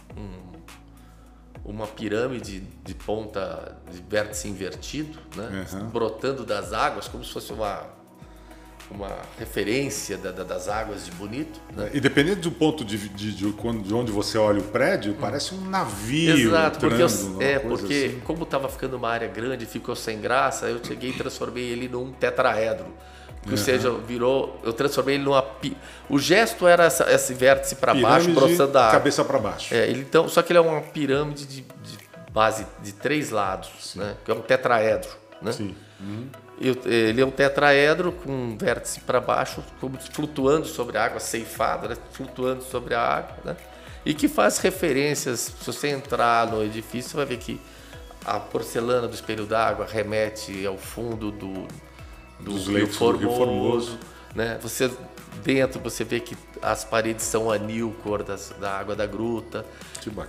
uma 1.68 1.86
pirâmide 1.86 2.64
de 2.84 2.96
ponta 2.96 3.78
de 3.92 4.02
vértice 4.02 4.48
invertido, 4.48 5.20
né? 5.36 5.66
Uhum. 5.74 5.90
brotando 5.90 6.46
das 6.46 6.72
águas, 6.72 7.10
como 7.10 7.26
se 7.26 7.34
fosse 7.34 7.52
uma, 7.52 7.84
uma 8.90 9.10
referência 9.38 10.18
da, 10.18 10.32
da, 10.32 10.44
das 10.44 10.70
águas 10.70 11.06
de 11.06 11.12
Bonito. 11.12 11.60
Né? 11.76 11.92
E 11.94 12.00
dependendo 12.00 12.40
do 12.40 12.52
ponto 12.52 12.86
de, 12.86 12.98
de, 13.10 13.34
de, 13.34 13.52
de, 13.52 13.94
onde 13.94 14.12
você 14.14 14.38
olha 14.38 14.62
o 14.62 14.64
prédio, 14.64 15.12
hum. 15.12 15.18
parece 15.20 15.54
um 15.54 15.70
navio. 15.70 16.38
Exato, 16.38 16.80
porque, 16.80 17.02
eu, 17.02 17.42
é, 17.42 17.60
porque 17.60 18.12
assim. 18.14 18.20
como 18.22 18.44
estava 18.44 18.70
ficando 18.70 18.96
uma 18.96 19.10
área 19.10 19.28
grande, 19.28 19.66
ficou 19.66 19.96
sem 19.96 20.22
graça, 20.22 20.68
eu 20.68 20.84
cheguei 20.84 21.10
e 21.10 21.14
transformei 21.14 21.66
ele 21.66 21.90
num 21.90 22.14
tetraedro. 22.14 22.88
Ou 23.48 23.52
uhum. 23.52 23.58
seja, 23.58 23.92
virou. 23.92 24.60
Eu 24.64 24.74
transformei 24.74 25.16
ele 25.16 25.24
numa. 25.24 25.44
O 26.10 26.20
gesto 26.20 26.68
era 26.68 26.84
essa, 26.84 27.10
esse 27.12 27.34
vértice 27.34 27.76
para 27.76 27.94
baixo, 27.94 28.30
broçando 28.32 28.74
da 28.74 28.92
Cabeça 28.92 29.24
para 29.24 29.40
baixo. 29.40 29.74
É, 29.74 29.88
ele, 29.88 30.02
então, 30.02 30.28
só 30.28 30.42
que 30.42 30.52
ele 30.52 30.60
é 30.60 30.62
uma 30.62 30.82
pirâmide 30.82 31.46
de, 31.46 31.62
de 31.62 31.98
base 32.32 32.68
de 32.84 32.92
três 32.92 33.32
lados, 33.32 33.96
né? 33.96 34.16
Que 34.26 34.32
é 34.32 34.34
um 34.34 34.42
tetraedro. 34.42 35.10
Né? 35.42 35.52
Sim. 35.54 35.76
Uhum. 36.00 36.28
Ele 36.60 37.22
é 37.22 37.26
um 37.26 37.32
tetraedro 37.32 38.12
com 38.12 38.32
um 38.32 38.58
vértice 38.58 39.00
para 39.02 39.22
baixo, 39.22 39.64
flutuando 40.12 40.66
sobre 40.66 40.98
a 40.98 41.06
água, 41.06 41.20
ceifado, 41.20 41.88
né? 41.88 41.96
flutuando 42.12 42.64
sobre 42.64 42.96
a 42.96 43.02
água, 43.02 43.38
né? 43.46 43.56
E 44.04 44.14
que 44.14 44.28
faz 44.28 44.58
referências. 44.58 45.54
Se 45.60 45.66
você 45.66 45.90
entrar 45.90 46.48
no 46.48 46.64
edifício, 46.64 47.12
você 47.12 47.18
vai 47.18 47.26
ver 47.26 47.38
que 47.38 47.62
a 48.26 48.40
porcelana 48.40 49.08
do 49.08 49.14
espelho 49.14 49.46
d'água 49.46 49.86
remete 49.86 50.66
ao 50.66 50.78
fundo 50.78 51.32
do, 51.32 51.68
do 52.40 52.52
Dos 52.52 52.68
Rio 52.68 52.88
Formoso, 52.88 53.20
do 53.20 53.28
Rio 53.28 53.38
Formoso. 53.38 54.00
Né? 54.36 54.58
Você 54.62 54.92
dentro 55.44 55.80
você 55.80 56.04
vê 56.04 56.20
que 56.20 56.38
as 56.62 56.84
paredes 56.84 57.26
são 57.26 57.52
anil 57.52 57.96
cor 58.04 58.24
das, 58.24 58.54
da 58.60 58.78
água 58.78 58.96
da 58.96 59.06
gruta. 59.06 59.66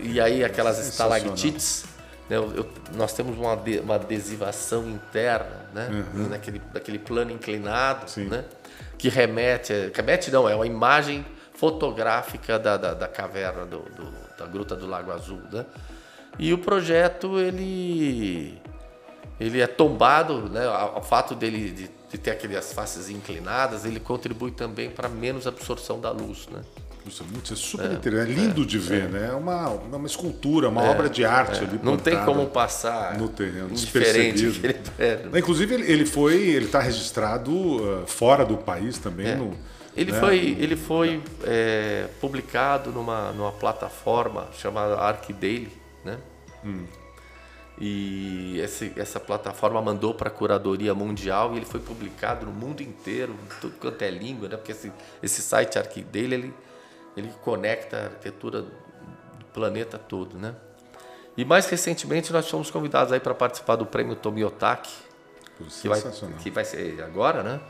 E 0.01 0.21
aí 0.21 0.45
aquelas 0.45 0.79
estalactites. 0.79 1.85
Né? 2.29 2.37
Eu, 2.37 2.53
eu, 2.55 2.69
nós 2.95 3.13
temos 3.13 3.39
uma, 3.39 3.57
de, 3.57 3.79
uma 3.79 3.95
adesivação 3.95 4.89
interna, 4.89 5.67
né? 5.73 6.05
Uhum. 6.15 6.29
Naquele, 6.29 6.61
naquele 6.75 6.99
plano 6.99 7.31
inclinado, 7.31 8.05
né? 8.21 8.45
que 8.99 9.09
remete, 9.09 9.73
remete 9.95 10.31
não, 10.31 10.49
é 10.49 10.55
uma 10.55 10.67
imagem 10.67 11.25
fotográfica 11.55 12.59
da, 12.59 12.77
da, 12.77 12.95
da 12.95 13.09
caverna 13.09 13.65
do, 13.65 13.79
do, 13.79 14.13
da 14.37 14.47
gruta 14.47 14.77
do 14.77 14.87
Lago 14.87 15.11
Azul, 15.11 15.41
né? 15.51 15.65
E 16.39 16.53
o 16.53 16.59
projeto 16.59 17.39
ele 17.39 18.61
ele 19.41 19.61
é 19.61 19.67
tombado, 19.67 20.49
né? 20.49 20.69
O 20.97 21.03
fato 21.03 21.35
dele 21.35 21.71
de 21.71 21.99
de 22.11 22.17
ter 22.17 22.31
aquelas 22.31 22.73
faces 22.73 23.11
inclinadas, 23.11 23.85
ele 23.85 24.01
contribui 24.01 24.51
também 24.51 24.91
para 24.91 25.09
menos 25.09 25.47
absorção 25.47 26.01
da 26.01 26.11
luz, 26.11 26.49
né? 26.51 26.61
Isso 27.07 27.23
é, 27.23 27.33
muito, 27.33 27.53
é 27.53 27.57
super 27.57 27.91
é, 27.91 27.95
interessante, 27.95 28.33
é 28.33 28.35
lindo 28.35 28.63
é, 28.63 28.67
de 28.67 28.79
ver, 28.79 29.05
é. 29.05 29.09
né? 29.09 29.29
É 29.31 29.35
uma, 29.35 29.69
uma 29.69 30.07
escultura, 30.07 30.69
uma 30.69 30.85
é, 30.85 30.91
obra 30.91 31.09
de 31.09 31.25
arte 31.25 31.65
ali. 31.65 31.81
Não 31.83 31.97
tem 31.97 32.23
como 32.25 32.47
passar 32.47 33.17
no 33.17 33.29
terreno. 33.29 33.71
Ele, 34.99 35.39
Inclusive 35.39 35.75
ele 35.75 36.05
foi, 36.05 36.35
ele 36.35 36.67
está 36.67 36.81
registrado 36.81 37.53
uh, 37.53 38.07
fora 38.07 38.45
do 38.45 38.57
país 38.57 38.99
também. 38.99 39.37
No, 39.37 39.57
ele, 39.97 40.13
né? 40.13 40.21
foi, 40.21 40.57
ele 40.59 40.77
foi 40.77 41.23
publicado 42.21 42.91
numa, 42.91 43.33
numa 43.33 43.53
plataforma 43.53 44.49
chamada 44.53 44.99
ArcDaily, 44.99 45.73
né? 46.05 46.19
Hum. 46.65 46.85
E 47.81 48.59
esse, 48.61 48.93
essa 48.97 49.21
plataforma 49.21 49.81
mandou 49.81 50.13
para 50.13 50.29
a 50.29 50.33
curadoria 50.33 50.93
mundial 50.95 51.55
e 51.55 51.59
ele 51.59 51.67
foi 51.67 51.79
publicado 51.79 52.47
no 52.47 52.53
mundo 52.53 52.83
inteiro, 52.83 53.33
em 53.33 53.61
tudo 53.61 53.77
quanto 53.79 54.03
é 54.03 54.11
língua, 54.11 54.49
né? 54.49 54.57
Porque 54.57 54.73
esse, 54.73 54.93
esse 55.23 55.41
site 55.41 55.79
aqui 55.79 56.03
dele, 56.03 56.35
ele, 56.35 56.55
ele 57.17 57.33
conecta 57.43 57.97
a 57.97 58.05
arquitetura 58.07 58.63
do 58.63 59.45
planeta 59.53 59.97
todo, 59.97 60.37
né? 60.37 60.57
E 61.37 61.45
mais 61.45 61.67
recentemente 61.67 62.33
nós 62.33 62.51
fomos 62.51 62.69
convidados 62.69 63.13
aí 63.13 63.21
para 63.21 63.33
participar 63.33 63.77
do 63.77 63.87
prêmio 63.87 64.17
Tomiotaki, 64.17 64.93
que 65.81 65.89
vai, 65.89 66.03
que 66.43 66.51
vai 66.51 66.65
ser 66.65 67.01
agora, 67.01 67.45
né? 67.45 67.61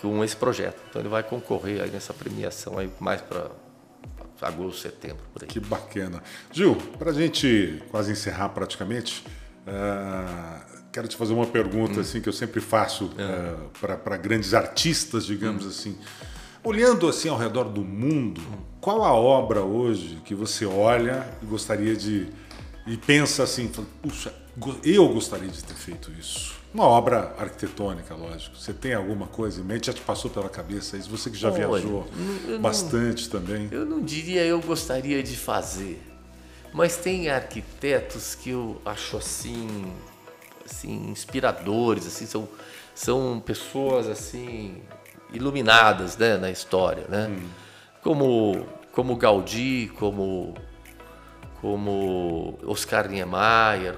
Com 0.00 0.22
esse 0.22 0.36
projeto. 0.36 0.80
Então 0.88 1.02
ele 1.02 1.08
vai 1.08 1.24
concorrer 1.24 1.82
aí 1.82 1.90
nessa 1.90 2.14
premiação 2.14 2.78
aí 2.78 2.88
mais 3.00 3.20
para 3.20 3.50
agosto, 4.48 4.80
setembro, 4.80 5.22
por 5.32 5.42
aí. 5.42 5.48
Que 5.48 5.60
bacana. 5.60 6.22
Gil, 6.52 6.76
para 6.98 7.10
a 7.10 7.14
gente 7.14 7.82
quase 7.90 8.12
encerrar 8.12 8.50
praticamente, 8.50 9.24
uh, 9.66 10.82
quero 10.92 11.08
te 11.08 11.16
fazer 11.16 11.32
uma 11.32 11.46
pergunta 11.46 11.98
hum. 11.98 12.00
assim 12.00 12.20
que 12.20 12.28
eu 12.28 12.32
sempre 12.32 12.60
faço 12.60 13.06
uh, 13.06 13.70
para 13.80 14.16
grandes 14.16 14.54
artistas, 14.54 15.26
digamos 15.26 15.64
hum. 15.64 15.68
assim. 15.68 15.98
Olhando 16.64 17.08
assim 17.08 17.28
ao 17.28 17.36
redor 17.36 17.64
do 17.64 17.82
mundo, 17.82 18.40
hum. 18.40 18.58
qual 18.80 19.02
a 19.04 19.12
obra 19.12 19.62
hoje 19.62 20.20
que 20.24 20.34
você 20.34 20.64
olha 20.64 21.26
e 21.42 21.46
gostaria 21.46 21.96
de 21.96 22.28
e 22.86 22.96
pensa 22.96 23.44
assim, 23.44 23.70
puxa, 24.02 24.34
eu 24.82 25.08
gostaria 25.08 25.48
de 25.48 25.62
ter 25.62 25.74
feito 25.74 26.10
isso? 26.18 26.61
Uma 26.74 26.84
obra 26.84 27.34
arquitetônica, 27.38 28.14
lógico. 28.14 28.56
Você 28.56 28.72
tem 28.72 28.94
alguma 28.94 29.26
coisa 29.26 29.60
em 29.60 29.64
mente? 29.64 29.88
Já 29.88 29.92
te 29.92 30.00
passou 30.00 30.30
pela 30.30 30.48
cabeça 30.48 30.96
isso? 30.96 31.10
Você 31.10 31.28
que 31.28 31.36
já 31.36 31.50
Olha, 31.50 31.68
viajou 31.68 32.06
bastante 32.60 33.24
não, 33.24 33.40
também. 33.40 33.68
Eu 33.70 33.84
não 33.84 34.00
diria 34.00 34.42
eu 34.42 34.60
gostaria 34.60 35.22
de 35.22 35.36
fazer, 35.36 36.02
mas 36.72 36.96
tem 36.96 37.28
arquitetos 37.28 38.34
que 38.34 38.50
eu 38.50 38.80
acho 38.86 39.18
assim, 39.18 39.92
assim 40.64 41.10
inspiradores, 41.10 42.06
assim 42.06 42.26
são 42.26 42.48
são 42.94 43.42
pessoas 43.44 44.06
assim 44.06 44.82
iluminadas, 45.32 46.16
né, 46.16 46.36
na 46.36 46.50
história, 46.50 47.04
né? 47.08 47.28
Hum. 47.28 47.48
Como 48.02 48.66
como 48.92 49.16
Gaudí, 49.16 49.90
como 49.98 50.54
como 51.60 52.58
Oscar 52.66 53.08
Niemeyer, 53.08 53.96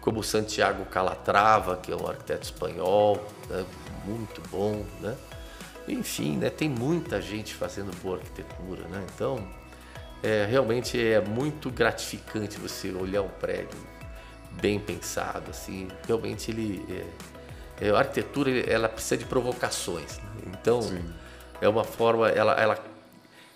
como 0.00 0.22
Santiago 0.22 0.84
Calatrava, 0.86 1.76
que 1.76 1.92
é 1.92 1.96
um 1.96 2.06
arquiteto 2.06 2.44
espanhol, 2.44 3.24
né? 3.48 3.64
muito 4.04 4.40
bom, 4.50 4.84
né? 5.00 5.16
Enfim, 5.86 6.36
né? 6.36 6.50
tem 6.50 6.68
muita 6.68 7.20
gente 7.20 7.54
fazendo 7.54 7.94
boa 8.02 8.16
arquitetura, 8.16 8.82
né? 8.88 9.04
Então, 9.14 9.46
é, 10.22 10.46
realmente 10.48 11.02
é 11.02 11.20
muito 11.20 11.70
gratificante 11.70 12.58
você 12.58 12.92
olhar 12.92 13.22
um 13.22 13.28
prédio 13.28 13.78
bem 14.52 14.78
pensado, 14.78 15.50
assim. 15.50 15.88
Realmente 16.06 16.50
ele, 16.50 16.84
é, 17.80 17.86
é, 17.86 17.90
a 17.90 17.98
arquitetura 17.98 18.50
ela 18.70 18.88
precisa 18.88 19.16
de 19.16 19.24
provocações. 19.24 20.18
Né? 20.18 20.24
Então, 20.46 20.82
Sim. 20.82 21.04
é 21.60 21.68
uma 21.68 21.84
forma, 21.84 22.28
ela, 22.28 22.52
ela, 22.54 22.78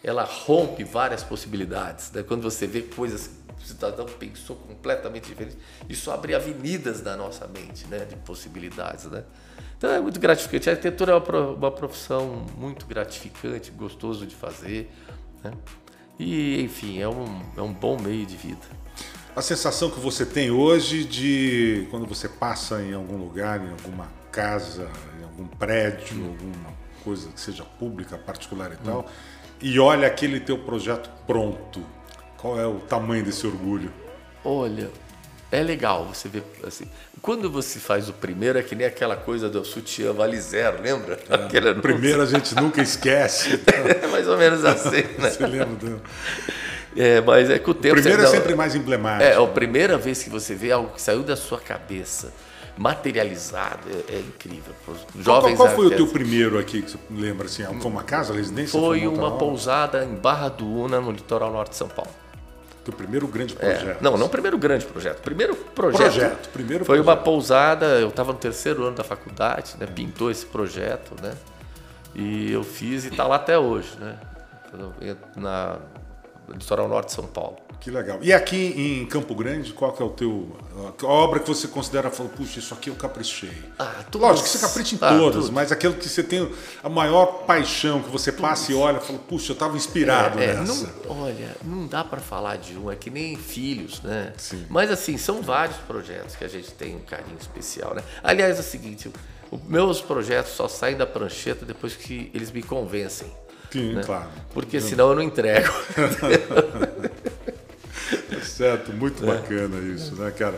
ela 0.02 0.24
rompe 0.24 0.84
várias 0.84 1.22
possibilidades. 1.22 2.10
Né? 2.12 2.22
Quando 2.22 2.42
você 2.42 2.66
vê 2.66 2.82
coisas 2.82 3.30
cidadão 3.62 4.06
pensou 4.06 4.56
completamente 4.56 5.28
diferente. 5.28 5.56
Isso 5.88 6.10
abre 6.10 6.34
avenidas 6.34 7.02
na 7.02 7.16
nossa 7.16 7.46
mente, 7.46 7.86
né, 7.86 7.98
de 8.04 8.16
possibilidades, 8.16 9.06
né? 9.06 9.24
Então 9.76 9.90
é 9.90 10.00
muito 10.00 10.18
gratificante. 10.18 10.68
A 10.68 10.72
arquitetura 10.72 11.12
é 11.12 11.16
uma 11.16 11.70
profissão 11.70 12.46
muito 12.56 12.86
gratificante, 12.86 13.70
gostoso 13.70 14.26
de 14.26 14.34
fazer, 14.34 14.90
né? 15.42 15.52
E, 16.18 16.62
enfim, 16.62 17.00
é 17.00 17.08
um, 17.08 17.42
é 17.56 17.60
um 17.60 17.72
bom 17.72 18.00
meio 18.00 18.24
de 18.24 18.36
vida. 18.36 18.62
A 19.34 19.42
sensação 19.42 19.90
que 19.90 19.98
você 19.98 20.24
tem 20.24 20.50
hoje 20.50 21.04
de 21.04 21.88
quando 21.90 22.06
você 22.06 22.28
passa 22.28 22.80
em 22.80 22.94
algum 22.94 23.16
lugar, 23.16 23.60
em 23.60 23.70
alguma 23.70 24.08
casa, 24.30 24.88
em 25.18 25.24
algum 25.24 25.46
prédio, 25.46 26.16
hum. 26.16 26.28
alguma 26.28 26.74
coisa 27.02 27.28
que 27.30 27.40
seja 27.40 27.64
pública, 27.64 28.16
particular 28.16 28.70
e 28.70 28.74
hum. 28.74 28.78
tal, 28.84 29.06
e 29.60 29.78
olha 29.80 30.06
aquele 30.06 30.38
teu 30.38 30.58
projeto 30.58 31.10
pronto, 31.26 31.84
qual 32.44 32.60
é 32.60 32.66
o 32.66 32.74
tamanho 32.74 33.24
desse 33.24 33.46
orgulho? 33.46 33.90
Olha, 34.44 34.90
é 35.50 35.62
legal 35.62 36.04
você 36.04 36.28
ver 36.28 36.42
assim. 36.66 36.84
Quando 37.22 37.50
você 37.50 37.78
faz 37.78 38.10
o 38.10 38.12
primeiro, 38.12 38.58
é 38.58 38.62
que 38.62 38.74
nem 38.74 38.86
aquela 38.86 39.16
coisa 39.16 39.48
do 39.48 39.64
sutiã 39.64 40.12
vale 40.12 40.38
zero, 40.38 40.82
lembra? 40.82 41.18
É, 41.26 41.70
o 41.70 41.80
primeiro 41.80 42.20
a 42.20 42.26
gente 42.26 42.54
nunca 42.54 42.82
esquece. 42.82 43.58
é 43.66 44.06
mais 44.08 44.28
ou 44.28 44.36
menos 44.36 44.62
assim, 44.62 45.04
né? 45.18 45.30
Você 45.30 45.46
lembra 45.46 45.74
do... 45.74 46.02
É, 46.94 47.22
mas 47.22 47.48
é 47.48 47.58
que 47.58 47.70
o 47.70 47.72
tempo. 47.72 47.98
O 47.98 48.02
primeiro 48.02 48.22
é 48.22 48.26
sempre 48.26 48.54
mais 48.54 48.74
emblemático. 48.74 49.22
É, 49.22 49.42
a 49.42 49.46
primeira 49.46 49.96
vez 49.96 50.22
que 50.22 50.28
você 50.28 50.54
vê 50.54 50.70
algo 50.70 50.90
que 50.90 51.00
saiu 51.00 51.22
da 51.22 51.36
sua 51.36 51.58
cabeça 51.58 52.30
materializado, 52.76 53.88
é, 53.88 54.16
é 54.16 54.18
incrível. 54.18 54.74
Jovens 55.18 55.56
qual, 55.56 55.68
qual 55.68 55.76
foi 55.76 55.86
o 55.86 55.96
teu 55.96 56.08
primeiro 56.08 56.58
aqui 56.58 56.82
que 56.82 56.90
você 56.90 56.98
lembra? 57.10 57.46
Assim, 57.46 57.64
foi 57.64 57.90
uma 57.90 58.02
casa, 58.02 58.34
residência? 58.34 58.78
Foi 58.78 59.06
uma 59.06 59.38
pousada 59.38 60.04
em 60.04 60.14
Barra 60.14 60.50
do 60.50 60.66
Una, 60.66 61.00
no 61.00 61.10
litoral 61.10 61.50
norte 61.50 61.70
de 61.70 61.76
São 61.76 61.88
Paulo. 61.88 62.10
Do 62.84 62.92
primeiro 62.92 63.26
grande 63.26 63.54
é. 63.58 63.72
projeto. 63.72 63.98
É, 63.98 64.02
não, 64.02 64.16
não 64.16 64.26
o 64.26 64.28
primeiro 64.28 64.58
grande 64.58 64.84
projeto. 64.84 65.22
Primeiro 65.22 65.56
projeto. 65.56 66.02
Projeto, 66.02 66.48
primeiro 66.50 66.84
Foi 66.84 66.98
projeto. 66.98 67.16
uma 67.16 67.24
pousada, 67.24 67.86
eu 67.98 68.08
estava 68.08 68.32
no 68.32 68.38
terceiro 68.38 68.84
ano 68.84 68.96
da 68.96 69.04
faculdade, 69.04 69.74
né? 69.78 69.86
Pintou 69.86 70.30
esse 70.30 70.44
projeto, 70.44 71.14
né? 71.22 71.34
E 72.14 72.52
eu 72.52 72.62
fiz 72.62 73.04
e 73.04 73.08
está 73.08 73.26
lá 73.26 73.36
até 73.36 73.58
hoje, 73.58 73.96
né? 73.98 74.16
Na 75.36 75.78
litoral 76.48 76.88
norte 76.88 77.08
de 77.08 77.12
São 77.14 77.26
Paulo. 77.26 77.56
Que 77.80 77.90
legal. 77.90 78.18
E 78.22 78.32
aqui 78.32 78.74
em 78.76 79.06
Campo 79.06 79.34
Grande, 79.34 79.72
qual 79.72 79.92
que 79.92 80.02
é 80.02 80.06
o 80.06 80.10
teu 80.10 80.56
a 81.02 81.06
obra 81.06 81.38
que 81.38 81.46
você 81.46 81.68
considera, 81.68 82.10
falou, 82.10 82.32
puxa, 82.32 82.58
isso 82.58 82.72
aqui 82.74 82.90
eu 82.90 82.94
caprichei? 82.94 83.52
Ah, 83.78 84.04
Lógico 84.14 84.48
que 84.48 84.56
você 84.56 84.58
capricha 84.58 84.94
em 84.94 84.98
ah, 85.02 85.18
todas, 85.18 85.44
tudo. 85.44 85.54
mas 85.54 85.70
aquilo 85.70 85.94
que 85.94 86.08
você 86.08 86.22
tem 86.22 86.50
a 86.82 86.88
maior 86.88 87.44
paixão, 87.44 88.02
que 88.02 88.08
você 88.08 88.32
passa 88.32 88.72
e 88.72 88.74
olha, 88.74 89.00
fala, 89.00 89.18
puxa, 89.18 89.52
eu 89.52 89.54
estava 89.54 89.76
inspirado 89.76 90.38
é, 90.40 90.46
é, 90.46 90.54
nessa. 90.54 90.90
Não, 91.06 91.22
olha, 91.22 91.56
não 91.62 91.86
dá 91.86 92.02
para 92.02 92.20
falar 92.20 92.56
de 92.56 92.76
um, 92.76 92.90
é 92.90 92.96
que 92.96 93.10
nem 93.10 93.36
filhos, 93.36 94.02
né? 94.02 94.32
Sim. 94.36 94.64
Mas 94.68 94.90
assim, 94.90 95.16
são 95.18 95.42
vários 95.42 95.76
projetos 95.78 96.34
que 96.36 96.44
a 96.44 96.48
gente 96.48 96.72
tem 96.72 96.96
um 96.96 97.00
carinho 97.00 97.36
especial, 97.38 97.94
né? 97.94 98.02
Aliás, 98.22 98.56
é 98.56 98.60
o 98.60 98.64
seguinte, 98.64 99.10
os 99.50 99.62
meus 99.62 100.00
projetos 100.00 100.52
só 100.52 100.66
saem 100.66 100.96
da 100.96 101.06
prancheta 101.06 101.64
depois 101.64 101.94
que 101.94 102.30
eles 102.34 102.50
me 102.50 102.62
convencem. 102.62 103.30
Sim, 103.74 103.94
né? 103.94 104.02
claro. 104.04 104.28
Porque 104.52 104.80
senão 104.80 105.08
eu 105.10 105.16
não 105.16 105.22
entrego. 105.22 105.68
certo, 108.44 108.92
muito 108.92 109.24
é. 109.24 109.26
bacana 109.26 109.80
isso, 109.92 110.14
né, 110.14 110.30
cara? 110.30 110.54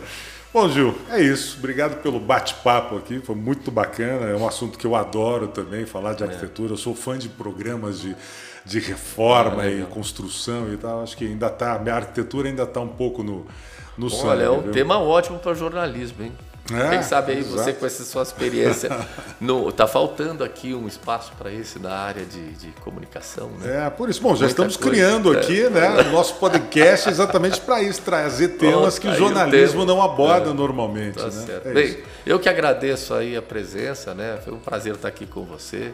Bom, 0.53 0.69
Gil, 0.69 0.95
é 1.09 1.23
isso. 1.23 1.57
Obrigado 1.59 2.03
pelo 2.03 2.21
bate-papo 2.21 2.99
aqui, 2.99 3.19
foi 3.21 3.35
muito 3.35 3.71
bacana. 3.71 4.27
É 4.27 4.37
um 4.37 4.47
assunto 4.47 4.79
que 4.79 4.87
eu 4.87 4.95
adoro 4.95 5.49
também, 5.49 5.87
falar 5.87 6.13
de 6.13 6.25
é. 6.25 6.27
arquitetura. 6.27 6.75
Eu 6.75 6.77
sou 6.77 6.95
fã 6.95 7.17
de 7.17 7.31
programas 7.31 8.01
de, 8.01 8.15
de 8.67 8.81
reforma 8.81 9.63
ah, 9.63 9.71
e 9.71 9.83
construção 9.85 10.71
e 10.71 10.77
tal. 10.77 11.03
Acho 11.03 11.17
que 11.17 11.25
ainda 11.25 11.47
está, 11.47 11.75
a 11.75 11.79
minha 11.79 11.95
arquitetura 11.95 12.51
ainda 12.51 12.65
está 12.65 12.81
um 12.81 12.89
pouco 12.89 13.23
no, 13.23 13.47
no 13.97 14.11
sangue. 14.11 14.27
Olha, 14.29 14.43
é 14.45 14.51
um 14.51 14.63
viu? 14.63 14.73
tema 14.73 14.99
ótimo 14.99 15.39
para 15.39 15.55
jornalismo, 15.55 16.25
hein? 16.25 16.33
É, 16.73 16.91
Quem 16.91 17.03
sabe 17.03 17.33
aí 17.33 17.39
exato. 17.39 17.57
você 17.57 17.73
com 17.73 17.87
essa 17.87 18.05
sua 18.05 18.23
experiência. 18.23 18.91
no, 19.41 19.71
tá 19.71 19.87
faltando 19.87 20.43
aqui 20.43 20.75
um 20.75 20.89
espaço 20.89 21.33
para 21.39 21.51
isso 21.51 21.79
na 21.79 21.93
área 21.93 22.25
de, 22.25 22.53
de, 22.55 22.73
comunicação. 22.83 23.51
Né? 23.61 23.87
É, 23.87 23.91
por 23.91 24.11
isso. 24.11 24.21
Bom, 24.21 24.31
já 24.31 24.47
Muita 24.47 24.47
estamos 24.47 24.77
coisa. 24.77 24.91
criando 24.91 25.35
é. 25.35 25.39
aqui 25.39 25.69
né, 25.69 26.01
o 26.01 26.11
nosso 26.11 26.35
podcast 26.35 27.09
exatamente 27.09 27.61
para 27.61 27.83
isso, 27.83 28.03
trazer 28.03 28.49
temas 28.49 28.99
que 28.99 29.07
o 29.07 29.15
jornalismo 29.15 29.83
o 29.83 29.87
não 29.87 30.03
aborda 30.03 30.51
é. 30.51 30.53
normalmente. 30.53 31.19
Tá 31.19 31.29
né? 31.29 31.61
É 31.67 31.73
Bem, 31.73 31.99
eu 32.27 32.41
que 32.41 32.49
agradeço 32.49 33.15
aí 33.15 33.37
a 33.37 33.43
presença, 33.43 34.13
né? 34.13 34.39
Foi 34.45 34.53
um 34.53 34.59
prazer 34.59 34.95
estar 34.95 35.09
aqui 35.09 35.27
com 35.27 35.45
você. 35.45 35.93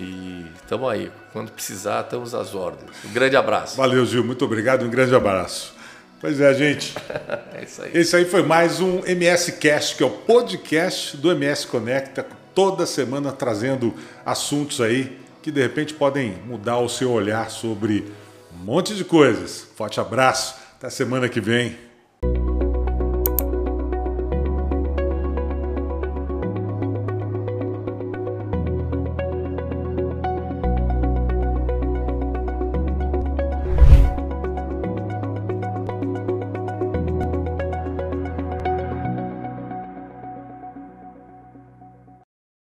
E 0.00 0.46
estamos 0.56 0.90
aí. 0.90 1.12
Quando 1.32 1.52
precisar, 1.52 2.00
estamos 2.00 2.34
às 2.34 2.54
ordens. 2.54 2.90
Um 3.04 3.12
grande 3.12 3.36
abraço. 3.36 3.76
Valeu, 3.76 4.04
Gil. 4.06 4.24
Muito 4.24 4.44
obrigado. 4.44 4.84
Um 4.84 4.90
grande 4.90 5.14
abraço. 5.14 5.74
Pois 6.20 6.38
é, 6.38 6.52
gente. 6.52 6.94
é 7.54 7.64
isso 7.64 7.82
aí. 7.82 7.90
Esse 7.94 8.14
aí 8.14 8.24
foi 8.26 8.42
mais 8.42 8.78
um 8.78 9.04
MS 9.06 9.52
Cast, 9.52 9.96
que 9.96 10.02
é 10.02 10.06
o 10.06 10.10
podcast 10.10 11.16
do 11.16 11.32
MS 11.32 11.66
Conecta, 11.66 12.26
toda 12.54 12.84
semana 12.84 13.32
trazendo 13.32 13.94
assuntos 14.24 14.82
aí 14.82 15.18
que 15.42 15.50
de 15.50 15.62
repente 15.62 15.94
podem 15.94 16.32
mudar 16.44 16.78
o 16.78 16.88
seu 16.90 17.10
olhar 17.10 17.50
sobre 17.50 18.12
um 18.52 18.64
monte 18.64 18.94
de 18.94 19.02
coisas. 19.02 19.66
Forte 19.74 19.98
abraço, 19.98 20.56
até 20.76 20.90
semana 20.90 21.26
que 21.26 21.40
vem. 21.40 21.89